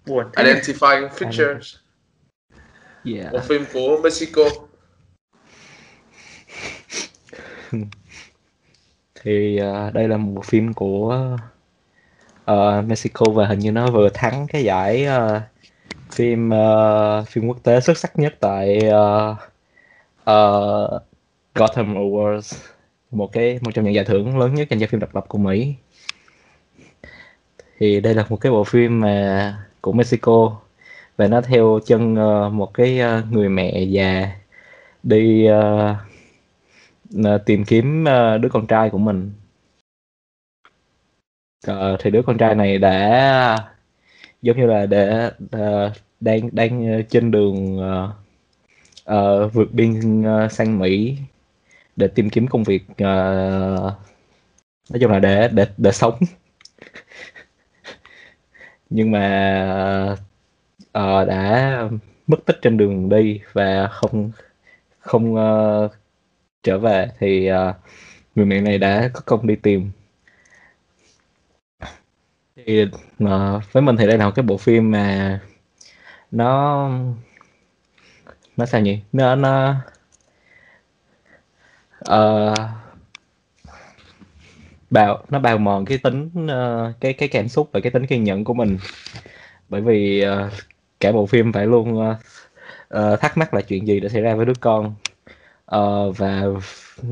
[0.07, 1.84] buồn Identifying Features
[3.05, 3.33] yeah.
[3.33, 4.43] một phim của Mexico.
[9.23, 11.37] Thì uh, đây là một phim của
[12.51, 15.43] uh, Mexico và hình như nó vừa thắng cái giải uh,
[16.13, 19.37] phim uh, phim quốc tế xuất sắc nhất tại uh,
[20.31, 21.03] uh,
[21.55, 22.57] Gotham Awards.
[23.11, 25.39] Một cái một trong những giải thưởng lớn nhất dành cho phim độc lập của
[25.39, 25.75] Mỹ.
[27.79, 30.61] Thì đây là một cái bộ phim mà của Mexico
[31.17, 34.31] và nó theo chân uh, một cái uh, người mẹ già
[35.03, 35.97] đi uh,
[37.47, 39.33] tìm kiếm uh, đứa con trai của mình.
[41.71, 43.59] Uh, thì đứa con trai này đã
[44.43, 48.11] giống như là để uh, đang đang trên đường uh,
[49.11, 51.17] uh, vượt biên uh, sang Mỹ
[51.97, 53.95] để tìm kiếm công việc uh,
[54.91, 56.19] nói chung là để để để sống.
[58.91, 60.19] Nhưng mà uh,
[60.95, 61.83] Ờ, đã
[62.27, 64.31] mất tích trên đường đi và không
[64.99, 65.93] không uh,
[66.63, 67.77] trở về thì uh,
[68.35, 69.91] người mẹ này đã có công đi tìm.
[72.57, 72.83] Thì
[73.25, 75.41] uh, với mình thì đây là một cái bộ phim mà
[76.31, 76.91] nó
[78.57, 79.01] nó sao nhỉ?
[79.13, 79.75] Nó nó
[82.11, 82.59] uh,
[84.91, 88.25] bào nó bào mòn cái tính uh, cái cái cảm xúc và cái tính kiên
[88.25, 88.79] nhẫn của mình.
[89.69, 90.53] Bởi vì uh,
[91.01, 92.17] cả bộ phim phải luôn uh,
[92.95, 94.95] uh, thắc mắc là chuyện gì đã xảy ra với đứa con.
[95.77, 96.43] Uh, và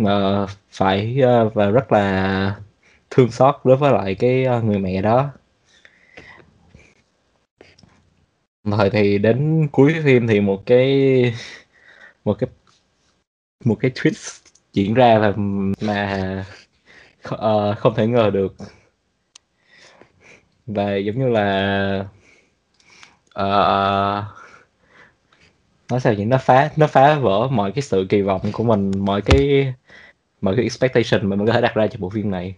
[0.03, 2.57] uh, phải uh, và rất là
[3.11, 5.31] thương xót đối với lại cái uh, người mẹ đó.
[8.65, 11.35] Rồi thì đến cuối phim thì một cái
[12.25, 12.51] một cái
[13.65, 14.41] một cái twist
[14.73, 15.33] diễn ra là
[15.81, 16.45] mà
[17.35, 18.55] uh, không thể ngờ được.
[20.67, 22.07] Và giống như là
[23.41, 24.25] uh,
[25.91, 28.93] nói sao vậy nó phá nó phá vỡ mọi cái sự kỳ vọng của mình
[28.99, 29.73] mọi cái
[30.41, 32.55] mọi cái expectation mà mình có thể đặt ra cho bộ phim này.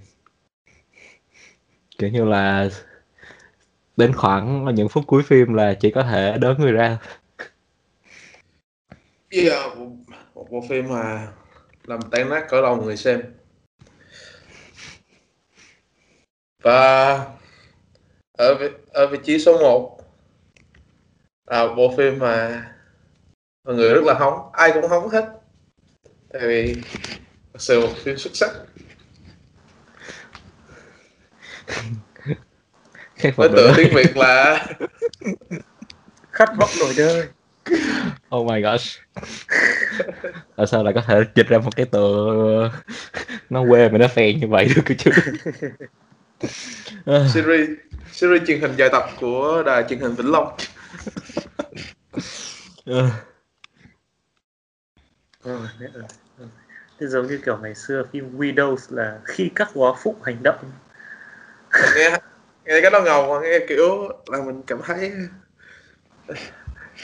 [1.98, 2.68] Kiểu như là
[3.96, 6.98] đến khoảng những phút cuối phim là chỉ có thể đớn người ra.
[9.30, 9.90] Yeah, một,
[10.34, 11.28] ờ, bộ phim mà
[11.84, 13.22] làm tan nát cõi lòng người xem.
[16.62, 17.14] Và
[18.38, 20.03] ở vị, ở vị trí số 1
[21.46, 22.64] là một bộ phim mà
[23.64, 25.24] mọi người rất là hóng ai cũng hóng hết.
[26.32, 26.74] Tại vì
[27.52, 28.50] thật sự một phim xuất sắc.
[33.36, 34.66] Với tựa tiếng việt là
[36.32, 37.26] khát vọng đổi đời
[38.36, 39.00] oh my gosh.
[40.56, 42.70] Tại sao lại có thể dịch ra một cái tựa
[43.50, 45.10] nó quê mà nó phèn như vậy được cơ chứ?
[47.06, 47.68] Series
[48.12, 50.56] series truyền hình dài tập của đài truyền hình Vĩnh Long
[52.84, 53.10] rồi,
[57.00, 60.70] Thì giống như kiểu ngày xưa phim Widows là khi các góa phụ hành động.
[61.96, 62.10] Nghe
[62.64, 65.12] nghe cái đó ngầu mà nghe kiểu là mình cảm thấy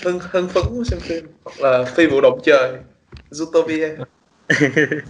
[0.03, 2.79] hưng hưng phấn xem phim hoặc là phi vụ động trời
[3.31, 4.05] Zootopia.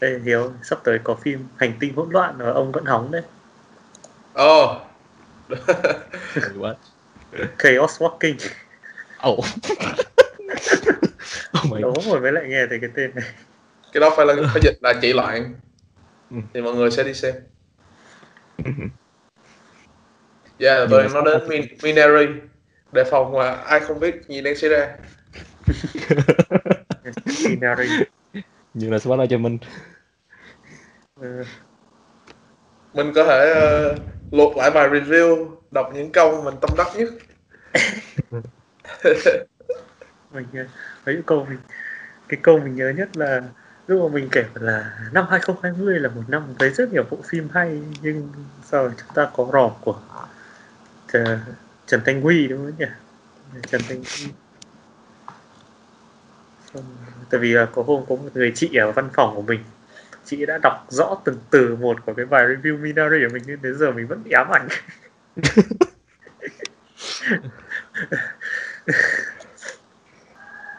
[0.00, 3.22] Đây Hiếu sắp tới có phim Hành tinh hỗn loạn và ông vẫn hóng đấy.
[4.42, 4.85] Oh Wait,
[6.58, 6.74] what?
[7.58, 8.38] Chaos Walking.
[9.28, 9.38] Oh.
[11.58, 13.24] oh my Đó rồi mới lại nghe thấy cái tên này.
[13.92, 15.54] Cái đó phải là phải dịch là chị loạn.
[16.30, 16.36] Ừ.
[16.54, 17.34] thì mọi người sẽ đi xem.
[20.58, 22.26] Dạ yeah, tôi mà nói sao đến Min- Minari.
[22.92, 24.96] Đề phòng mà ai không biết gì đang xảy ra.
[27.48, 27.88] Inari
[28.74, 29.58] Nhưng là spot cho mình.
[31.20, 31.44] Ờ,
[32.94, 33.54] mình có thể
[33.92, 37.08] uh, lột lại bài review đọc những câu mình tâm đắc nhất.
[40.32, 40.64] Mình ờ,
[41.06, 41.58] mấy câu mình
[42.28, 43.42] cái câu mình nhớ nhất là
[43.86, 47.48] lúc mà mình kể là năm 2020 là một năm với rất nhiều bộ phim
[47.52, 48.28] hay nhưng
[48.64, 50.00] sau chúng ta có ròm của
[51.12, 51.38] Trần,
[51.86, 52.86] Trần Thanh Huy đúng không nhỉ?
[53.66, 54.32] Trần Thanh Huy.
[57.30, 59.60] Tại vì là có hôm có một người chị ở văn phòng của mình
[60.26, 63.62] chị đã đọc rõ từng từ một của cái bài review Minari của mình nên
[63.62, 64.68] đến giờ mình vẫn bị ám ảnh.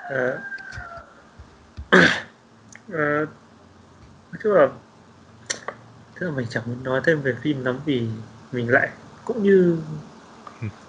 [0.09, 0.31] À,
[2.93, 3.25] à,
[4.43, 4.67] là
[6.19, 8.07] tức là mình chẳng muốn nói thêm về phim lắm vì
[8.51, 8.89] mình lại
[9.25, 9.77] cũng như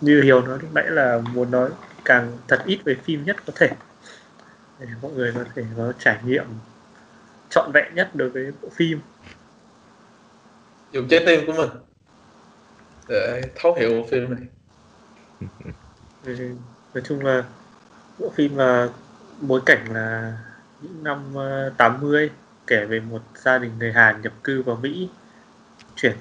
[0.00, 1.70] như Hiếu nói lúc nãy là muốn nói
[2.04, 3.70] càng thật ít về phim nhất có thể.
[4.78, 6.44] Để mọi người có thể có trải nghiệm
[7.51, 9.01] trọn vẹn nhất đối với bộ phim.
[10.92, 11.70] Dùng trái tim của mình
[13.09, 14.40] để thấu hiểu bộ phim này.
[16.94, 17.44] Nói chung là
[18.18, 18.88] bộ phim là
[19.40, 20.38] bối cảnh là
[20.82, 22.30] những năm ờ, 80
[22.66, 25.09] kể về một gia đình người Hàn nhập cư vào Mỹ
[25.96, 26.16] chuyển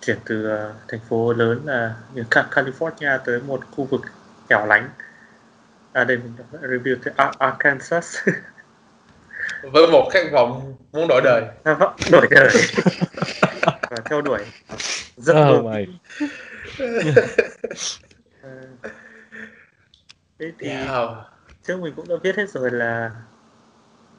[0.00, 4.00] chuyển từ ờ, thành phố lớn là như Ca- California tới một khu vực
[4.50, 4.90] hẻo lánh.
[5.92, 8.16] À đây mình review Ar- Arkansas
[9.62, 12.48] với một khát vọng muốn đổi đời À, vâng, đổi đời
[13.90, 14.38] và theo đuổi
[15.26, 15.86] mơ Oh my.
[20.38, 21.14] Thế thì wow.
[21.62, 23.10] trước mình cũng đã viết hết rồi là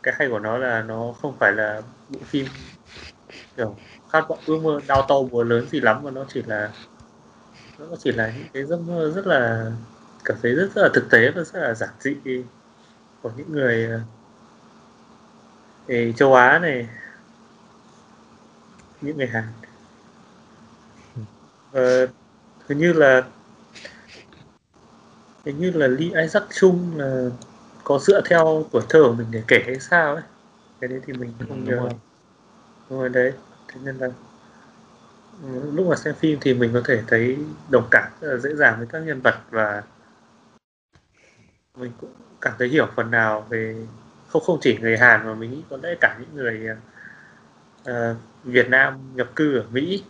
[0.03, 2.45] cái hay của nó là nó không phải là bộ phim
[3.57, 3.75] kiểu
[4.09, 6.71] khát vọng ước mơ đau to búa lớn gì lắm mà nó chỉ là
[7.77, 9.71] nó chỉ là những cái giấc mơ rất là
[10.25, 12.15] cảm thấy rất, rất là thực tế và rất là giản dị
[13.21, 13.99] của những người ờ,
[15.89, 16.87] người châu Á này.
[19.01, 19.43] Những người Hàn.
[21.71, 22.07] Ờ,
[22.67, 23.23] hình như là
[25.45, 27.29] hình như là Lee Isaac Chung là
[27.83, 30.23] có dựa theo tuổi thơ của mình để kể hay sao ấy.
[30.81, 31.77] Cái đấy thì mình không đúng nhớ.
[31.77, 31.89] rồi.
[32.89, 33.33] đúng rồi đấy.
[33.67, 34.07] Thế nên là
[35.43, 37.37] ừ, lúc mà xem phim thì mình có thể thấy
[37.69, 39.83] đồng cảm rất là dễ dàng với các nhân vật và
[41.77, 42.11] mình cũng
[42.41, 43.75] cảm thấy hiểu phần nào về
[44.29, 46.69] không không chỉ người Hàn mà mình nghĩ có lẽ cả những người
[47.89, 50.03] uh, Việt Nam nhập cư ở Mỹ.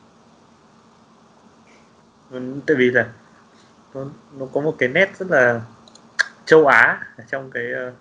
[2.29, 3.09] Vâng, tại vì là
[3.93, 4.05] nó,
[4.37, 5.61] nó có một cái nét rất là
[6.45, 7.93] châu Á trong cái uh,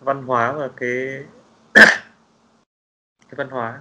[0.00, 1.24] văn hóa và cái
[3.20, 3.80] cái văn hóa.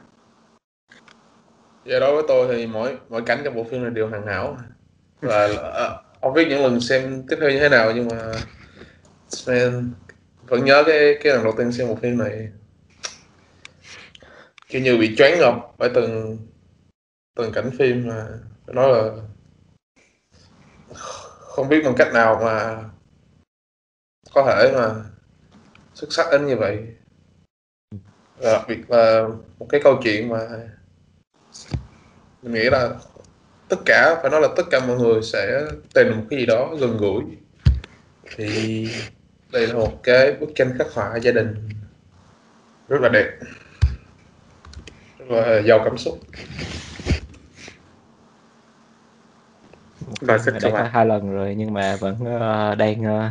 [1.85, 4.57] Giờ đối với tôi thì mỗi mỗi cảnh trong bộ phim này đều hoàn hảo.
[5.21, 5.47] Và
[6.21, 8.31] không biết những lần xem tiếp theo như thế nào nhưng mà
[10.47, 12.49] vẫn nhớ cái cái lần đầu tiên xem một phim này.
[14.67, 16.37] Kiểu như bị choáng ngợp bởi từng
[17.35, 18.27] từng cảnh phim mà
[18.67, 19.11] nói là
[21.39, 22.83] không biết bằng cách nào mà
[24.33, 24.95] có thể mà
[25.93, 26.87] xuất sắc đến như vậy.
[28.37, 29.27] Và đặc biệt là
[29.59, 30.47] một cái câu chuyện mà
[32.41, 32.95] mình nghĩ là
[33.69, 35.61] tất cả, phải nói là tất cả mọi người sẽ
[35.93, 37.23] tìm một cái gì đó gần gũi.
[38.35, 38.89] Thì
[39.51, 41.55] đây là một cái bức tranh khắc họa gia đình.
[42.87, 43.29] Rất là đẹp.
[45.19, 46.19] Rất là giàu cảm xúc.
[50.21, 53.29] Và có Á hai lần rồi nhưng mà vẫn ờ, đang ờ,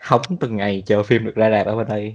[0.00, 2.14] hóng từng ngày chờ phim được ra rạp ở bên đây.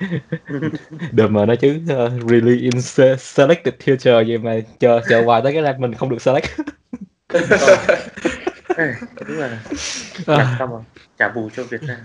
[1.12, 5.42] Đợt mà nó chứ ờ, really in se- selected theater vậy mà chờ chờ hoài
[5.42, 6.46] tới cái rạp mình không được select
[8.76, 9.46] đúng là
[10.26, 10.38] À.
[10.38, 11.98] làm sao mà trả bù cho Việt Nam.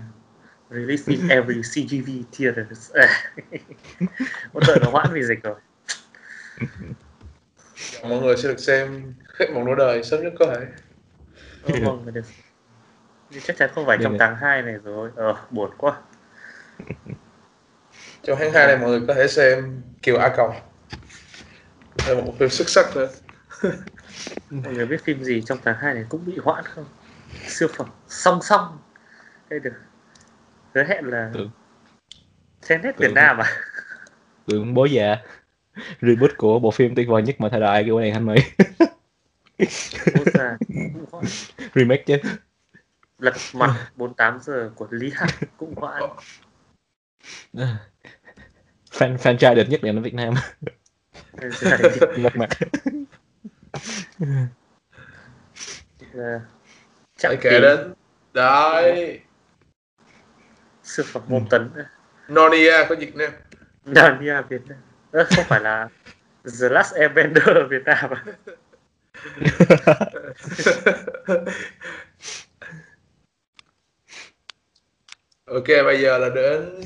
[0.70, 2.90] Release in every CGV theaters
[4.52, 5.54] một đợi nó hoãn vì dịch rồi.
[8.02, 10.66] Mọi người sẽ được xem hết một nửa đời sớm nhất có thể.
[11.62, 12.24] Vâng, phải được.
[13.30, 15.10] Nhưng chắc chắn không phải trong tháng 2 này rồi.
[15.16, 15.96] Ờ buồn quá.
[18.22, 20.54] Trong tháng 2 này mọi người có thể xem Kiều A Cầu
[22.06, 23.08] là một phim xuất sắc nữa
[24.50, 26.84] mọi người biết phim gì trong tháng 2 này cũng bị hoãn không?
[27.46, 28.78] Siêu phẩm song song.
[29.48, 29.74] Đây được.
[30.74, 31.50] Hứa hẹn là Tưởng.
[32.68, 33.14] trên hết Việt Tưởng.
[33.14, 33.52] Nam à?
[34.46, 35.16] Tưởng bố già.
[36.00, 38.38] Reboot của bộ phim tuyệt vời nhất mà thời đại của này anh hoãn.
[41.74, 42.16] Remake chứ.
[43.18, 46.02] Lật mặt 48 giờ của Lý Hằng cũng hoãn.
[48.90, 50.34] Fan franchise đẹp nhất ở Việt Nam.
[52.16, 52.48] Lật mặt
[56.12, 56.40] phải
[57.18, 57.94] chạm kể đến
[58.32, 59.20] đấy.
[60.82, 61.70] Siêu phẩm môn tấn.
[62.28, 63.32] Nonia của Việt Nam
[63.84, 64.78] Narnia Việt Nam.
[65.12, 65.88] Ơ, không phải là
[66.44, 68.24] The Last Airbender Việt Nam à?
[75.44, 76.80] ok bây giờ là đến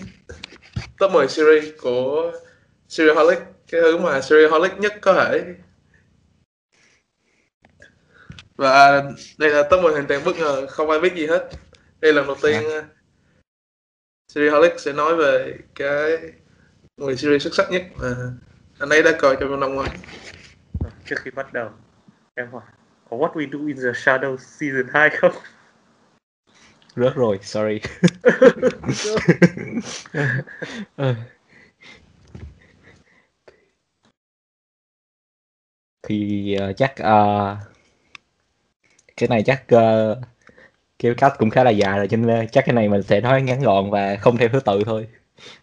[0.99, 2.32] top 10 series của
[2.88, 3.38] Serieholic
[3.70, 5.55] cái thứ mà Serieholic nhất có thể
[8.57, 9.02] và
[9.38, 11.48] đây là top 10 hoàn toàn bất ngờ không ai biết gì hết
[12.00, 12.84] đây là lần đầu tiên uh,
[14.32, 16.18] Serieholic sẽ nói về cái
[16.96, 18.14] 10 series xuất sắc nhất mà
[18.78, 19.90] anh ấy đã coi trong năm ngoái
[20.82, 21.68] Rồi, trước khi bắt đầu
[22.34, 22.62] em hỏi
[23.11, 25.32] có What We Do in the Shadows season 2 không?
[26.96, 27.80] rớt rồi sorry
[30.96, 31.14] Ờ.
[36.02, 37.57] thì ờ, chắc ờ,
[39.16, 40.18] cái này chắc uh,
[41.16, 43.62] cách cũng khá là dài rồi cho nên chắc cái này mình sẽ nói ngắn
[43.62, 45.06] gọn và không theo thứ tự thôi.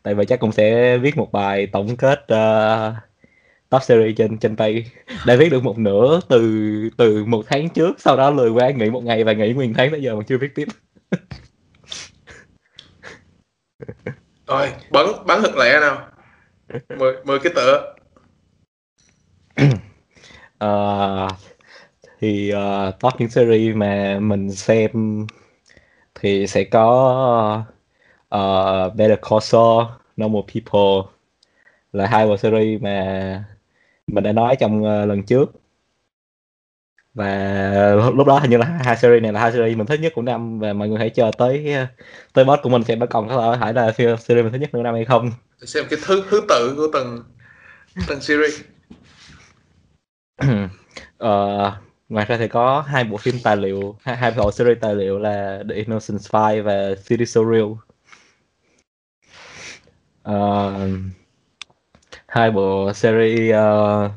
[0.03, 2.93] Tại vì chắc cũng sẽ viết một bài tổng kết ờ,
[3.69, 4.91] top series trên trên tay.
[5.25, 8.89] Đã viết được một nửa từ từ một tháng trước sau đó lười quá nghỉ
[8.89, 10.67] một ngày và nghỉ nguyên tháng tới giờ mà chưa viết tiếp.
[14.47, 16.07] Rồi bắn bắn thật lẹ nào.
[16.97, 17.95] 10, 10 cái tựa.
[20.57, 21.27] Ờ,
[22.21, 25.27] thì uh, top những series mà mình xem
[26.15, 27.63] thì sẽ có
[28.35, 29.85] uh, Better Call Saul,
[30.17, 31.11] Normal People
[31.93, 33.45] là hai bộ series mà
[34.07, 35.51] mình đã nói trong ờ, lần trước.
[37.13, 40.13] Và lúc đó hình như là hai series này là hai series mình thích nhất
[40.15, 41.87] của năm và mọi người hãy chờ tới ờ,
[42.33, 44.83] tới boss của mình xem có còn có phải là series mình thích nhất của
[44.83, 45.31] năm hay không.
[45.61, 47.23] Xem cái thứ thứ tự của từng
[48.07, 48.61] từng series.
[51.17, 51.71] Ờ,
[52.11, 55.19] ngoài ra thì có hai bộ phim tài liệu hai, hai bộ series tài liệu
[55.19, 57.67] là The Innocent Spy và City So Real.
[60.23, 60.73] Ờ,
[62.27, 64.11] hai bộ series uh,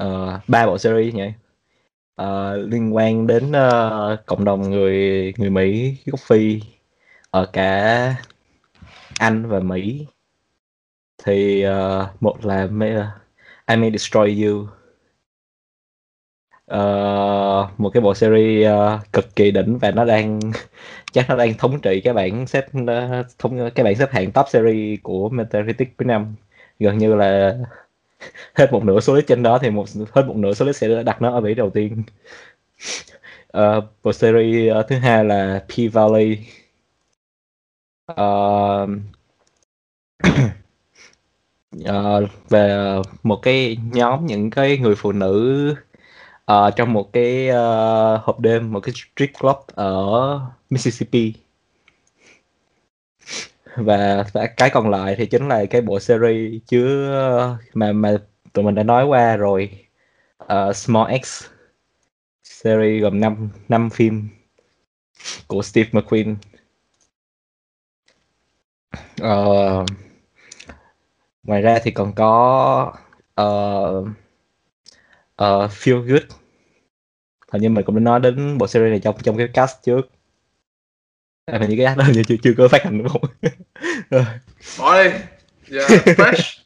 [0.00, 1.32] uh, ba bộ series nhỉ?
[2.22, 6.60] Uh, liên quan đến uh, cộng đồng người người Mỹ gốc Phi
[7.30, 8.14] ở cả
[9.18, 10.06] Anh và Mỹ.
[11.24, 13.06] Thì uh, một là May-
[13.66, 14.66] I May Destroy You.
[16.72, 20.40] Ờ, một cái bộ series uh, cực kỳ đỉnh và nó đang
[21.12, 24.46] chắc nó đang thống trị cái bảng xếp uh, thống cái bảng xếp hạng top
[24.48, 26.34] series của Metacritic cuối năm.
[26.78, 27.56] Gần như là
[28.54, 31.02] hết một nửa số list trên đó thì một hết một nửa số list sẽ
[31.02, 32.02] đặt nó ở vị đầu tiên.
[33.58, 36.38] Uh, bộ series uh, thứ hai là P Valley.
[38.12, 38.88] Uh,
[41.88, 45.74] uh, về một cái nhóm những cái người phụ nữ
[46.52, 50.40] Ờ, trong một cái uh, hộp đêm một cái street club ở
[50.70, 51.34] Mississippi.
[53.76, 58.16] Và và cái còn lại thì chính là cái bộ series chứa mà mà
[58.52, 59.86] tụi mình đã nói qua rồi.
[60.44, 61.44] Uh, Small X
[62.44, 64.28] series gồm 5 năm phim
[65.46, 66.34] của Steve McQueen.
[69.22, 69.86] Uh,
[71.42, 72.92] ngoài ra thì còn có
[73.40, 74.06] uh,
[75.42, 76.41] uh, Feel Good
[77.52, 80.10] hình như mình cũng đã nói đến bộ series này trong trong cái cast trước.
[81.46, 83.22] À, hình như cái đó chưa chưa có phát hành đúng không?
[84.78, 85.10] Bỏ đi.
[85.68, 86.58] Giờ fresh.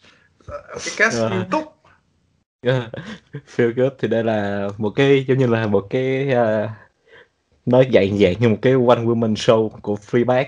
[0.48, 1.30] Cái cast Ờ.
[1.30, 1.72] nghiêm túc
[2.62, 2.90] Yeah.
[3.56, 3.92] Feel Good.
[3.98, 6.70] Thì đây là một cái giống như là một cái uh,
[7.66, 10.44] nó dạng dạng như một cái one woman show của Fleabag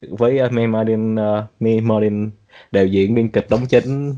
[0.00, 2.30] với uh, May Martin, uh, May Martin
[2.72, 4.10] đạo diễn biên kịch đóng chính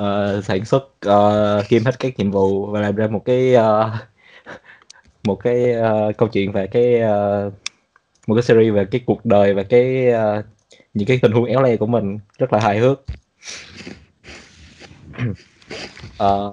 [0.00, 3.92] uh, sản xuất uh, kiêm hết các nhiệm vụ và làm ra một cái uh,
[5.24, 7.52] một cái uh, câu chuyện về cái uh,
[8.26, 10.44] một cái series về cái cuộc đời và cái uh,
[10.94, 13.00] những cái tình huống éo le của mình rất là hài hước.
[16.18, 16.52] Ờ,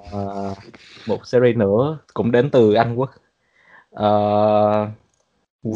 [1.06, 3.10] một series nữa cũng đến từ Anh Quốc.
[3.94, 4.88] Uh,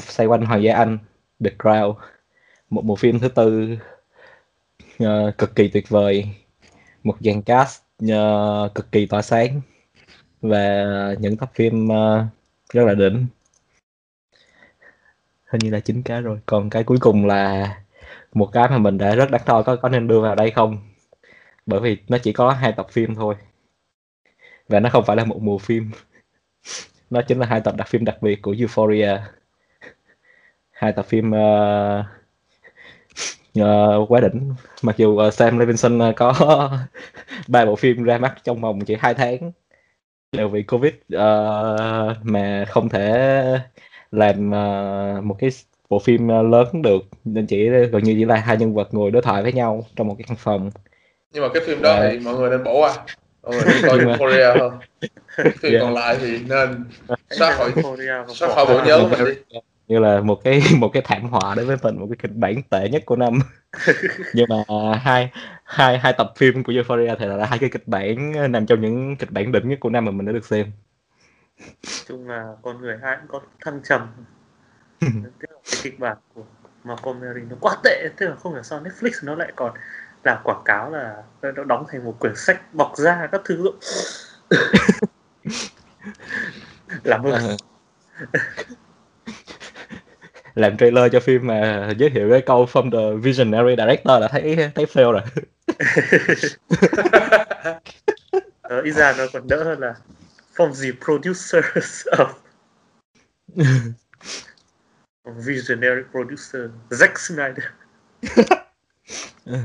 [0.02, 0.98] xoay quanh Hoàng gia Anh
[1.44, 1.94] The Crown
[2.70, 3.76] một bộ phim thứ tư
[5.04, 6.28] uh, cực kỳ tuyệt vời.
[7.04, 9.60] Một dàn cast uh, cực kỳ tỏa sáng.
[10.42, 10.84] Và
[11.20, 12.26] những tập phim uh,
[12.72, 13.26] rất là đỉnh.
[15.46, 16.38] Hình như là chín cái rồi.
[16.46, 17.68] Còn cái cuối cùng là
[18.32, 20.78] một cái mà mình đã rất đắn đo có có nên đưa vào đây không?
[21.66, 23.34] Bởi vì nó chỉ có hai tập phim thôi.
[24.68, 25.90] Và nó không phải là một mùa phim.
[27.10, 29.18] Nó chính là hai tập đặc phim đặc biệt của Euphoria.
[30.70, 32.04] Hai tập phim uh,
[33.60, 34.54] uh, quá đỉnh.
[34.82, 36.32] Mặc dù uh, Sam Levinson uh, có
[37.48, 39.52] ba bộ phim ra mắt trong vòng chỉ hai tháng
[40.32, 43.42] đều vì Covid uh, mà không thể
[44.12, 45.50] làm uh, một cái
[45.88, 47.02] bộ phim uh, lớn được.
[47.24, 50.08] Nên chỉ gần như chỉ là hai nhân vật ngồi đối thoại với nhau trong
[50.08, 50.70] một cái căn phòng.
[51.32, 52.94] Nhưng mà cái phim đó thì mọi người nên bỏ qua.
[53.42, 54.72] Mọi người nên coi Euphoria hơn.
[55.60, 55.82] Phim yeah.
[55.82, 56.84] còn lại thì nên
[57.30, 57.72] xóa khỏi
[58.28, 59.58] xóa khỏi bộ nhớ mình đi.
[59.88, 62.62] Như là một cái một cái thảm họa đối với mình một cái kịch bản
[62.70, 63.38] tệ nhất của năm.
[64.34, 64.64] Nhưng mà
[65.02, 65.30] hai
[65.72, 69.16] hai hai tập phim của Euphoria thì là hai cái kịch bản nằm trong những
[69.16, 70.72] kịch bản đỉnh nhất của năm mà mình đã được xem.
[72.08, 74.08] Chung là con người hai cũng có thăng trầm.
[75.00, 75.08] Tức
[75.40, 76.42] là cái kịch bản của
[76.84, 79.74] Montgomery nó quá tệ tức là không hiểu sao Netflix nó lại còn
[80.24, 83.70] làm quảng cáo là nó đóng thành một quyển sách bọc ra các thứ.
[87.04, 87.32] Làm ơn.
[87.32, 87.56] Ờ.
[90.54, 94.70] Làm trailer cho phim mà giới thiệu cái câu from the visionary director là thấy
[94.74, 95.22] thấy fail rồi
[98.62, 99.94] ờ, ít ra nó còn đỡ hơn là
[100.56, 102.28] from the producers of
[105.24, 107.64] visionary producer Zack Snyder.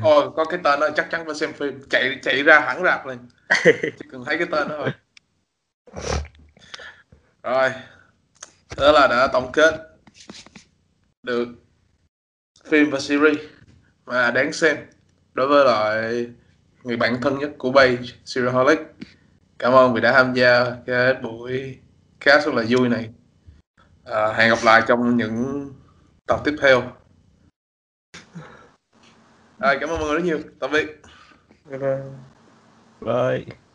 [0.02, 1.84] Ồ, có cái tên đó chắc chắn phải xem phim.
[1.89, 3.20] Chạy chạy ra hẳn rạp lên
[4.00, 4.91] chỉ cần thấy cái tên đó thôi.
[7.43, 7.72] Rồi
[8.78, 9.74] đó là đã tổng kết
[11.24, 11.48] được
[12.66, 13.39] phim và series
[14.06, 14.78] mà đáng xem
[15.38, 16.28] đối với lại
[16.84, 18.80] người bạn thân nhất của Bay Siraholic.
[19.60, 21.80] cảm ơn vì đã tham gia cái buổi
[22.20, 23.10] khá rất là vui này.
[24.06, 25.70] À, hẹn gặp lại trong những
[26.28, 26.82] tập tiếp theo.
[29.60, 30.40] À, cảm ơn mọi người rất nhiều.
[30.60, 31.02] Tạm biệt.
[31.70, 32.00] Bye bye.
[33.02, 33.66] Bye.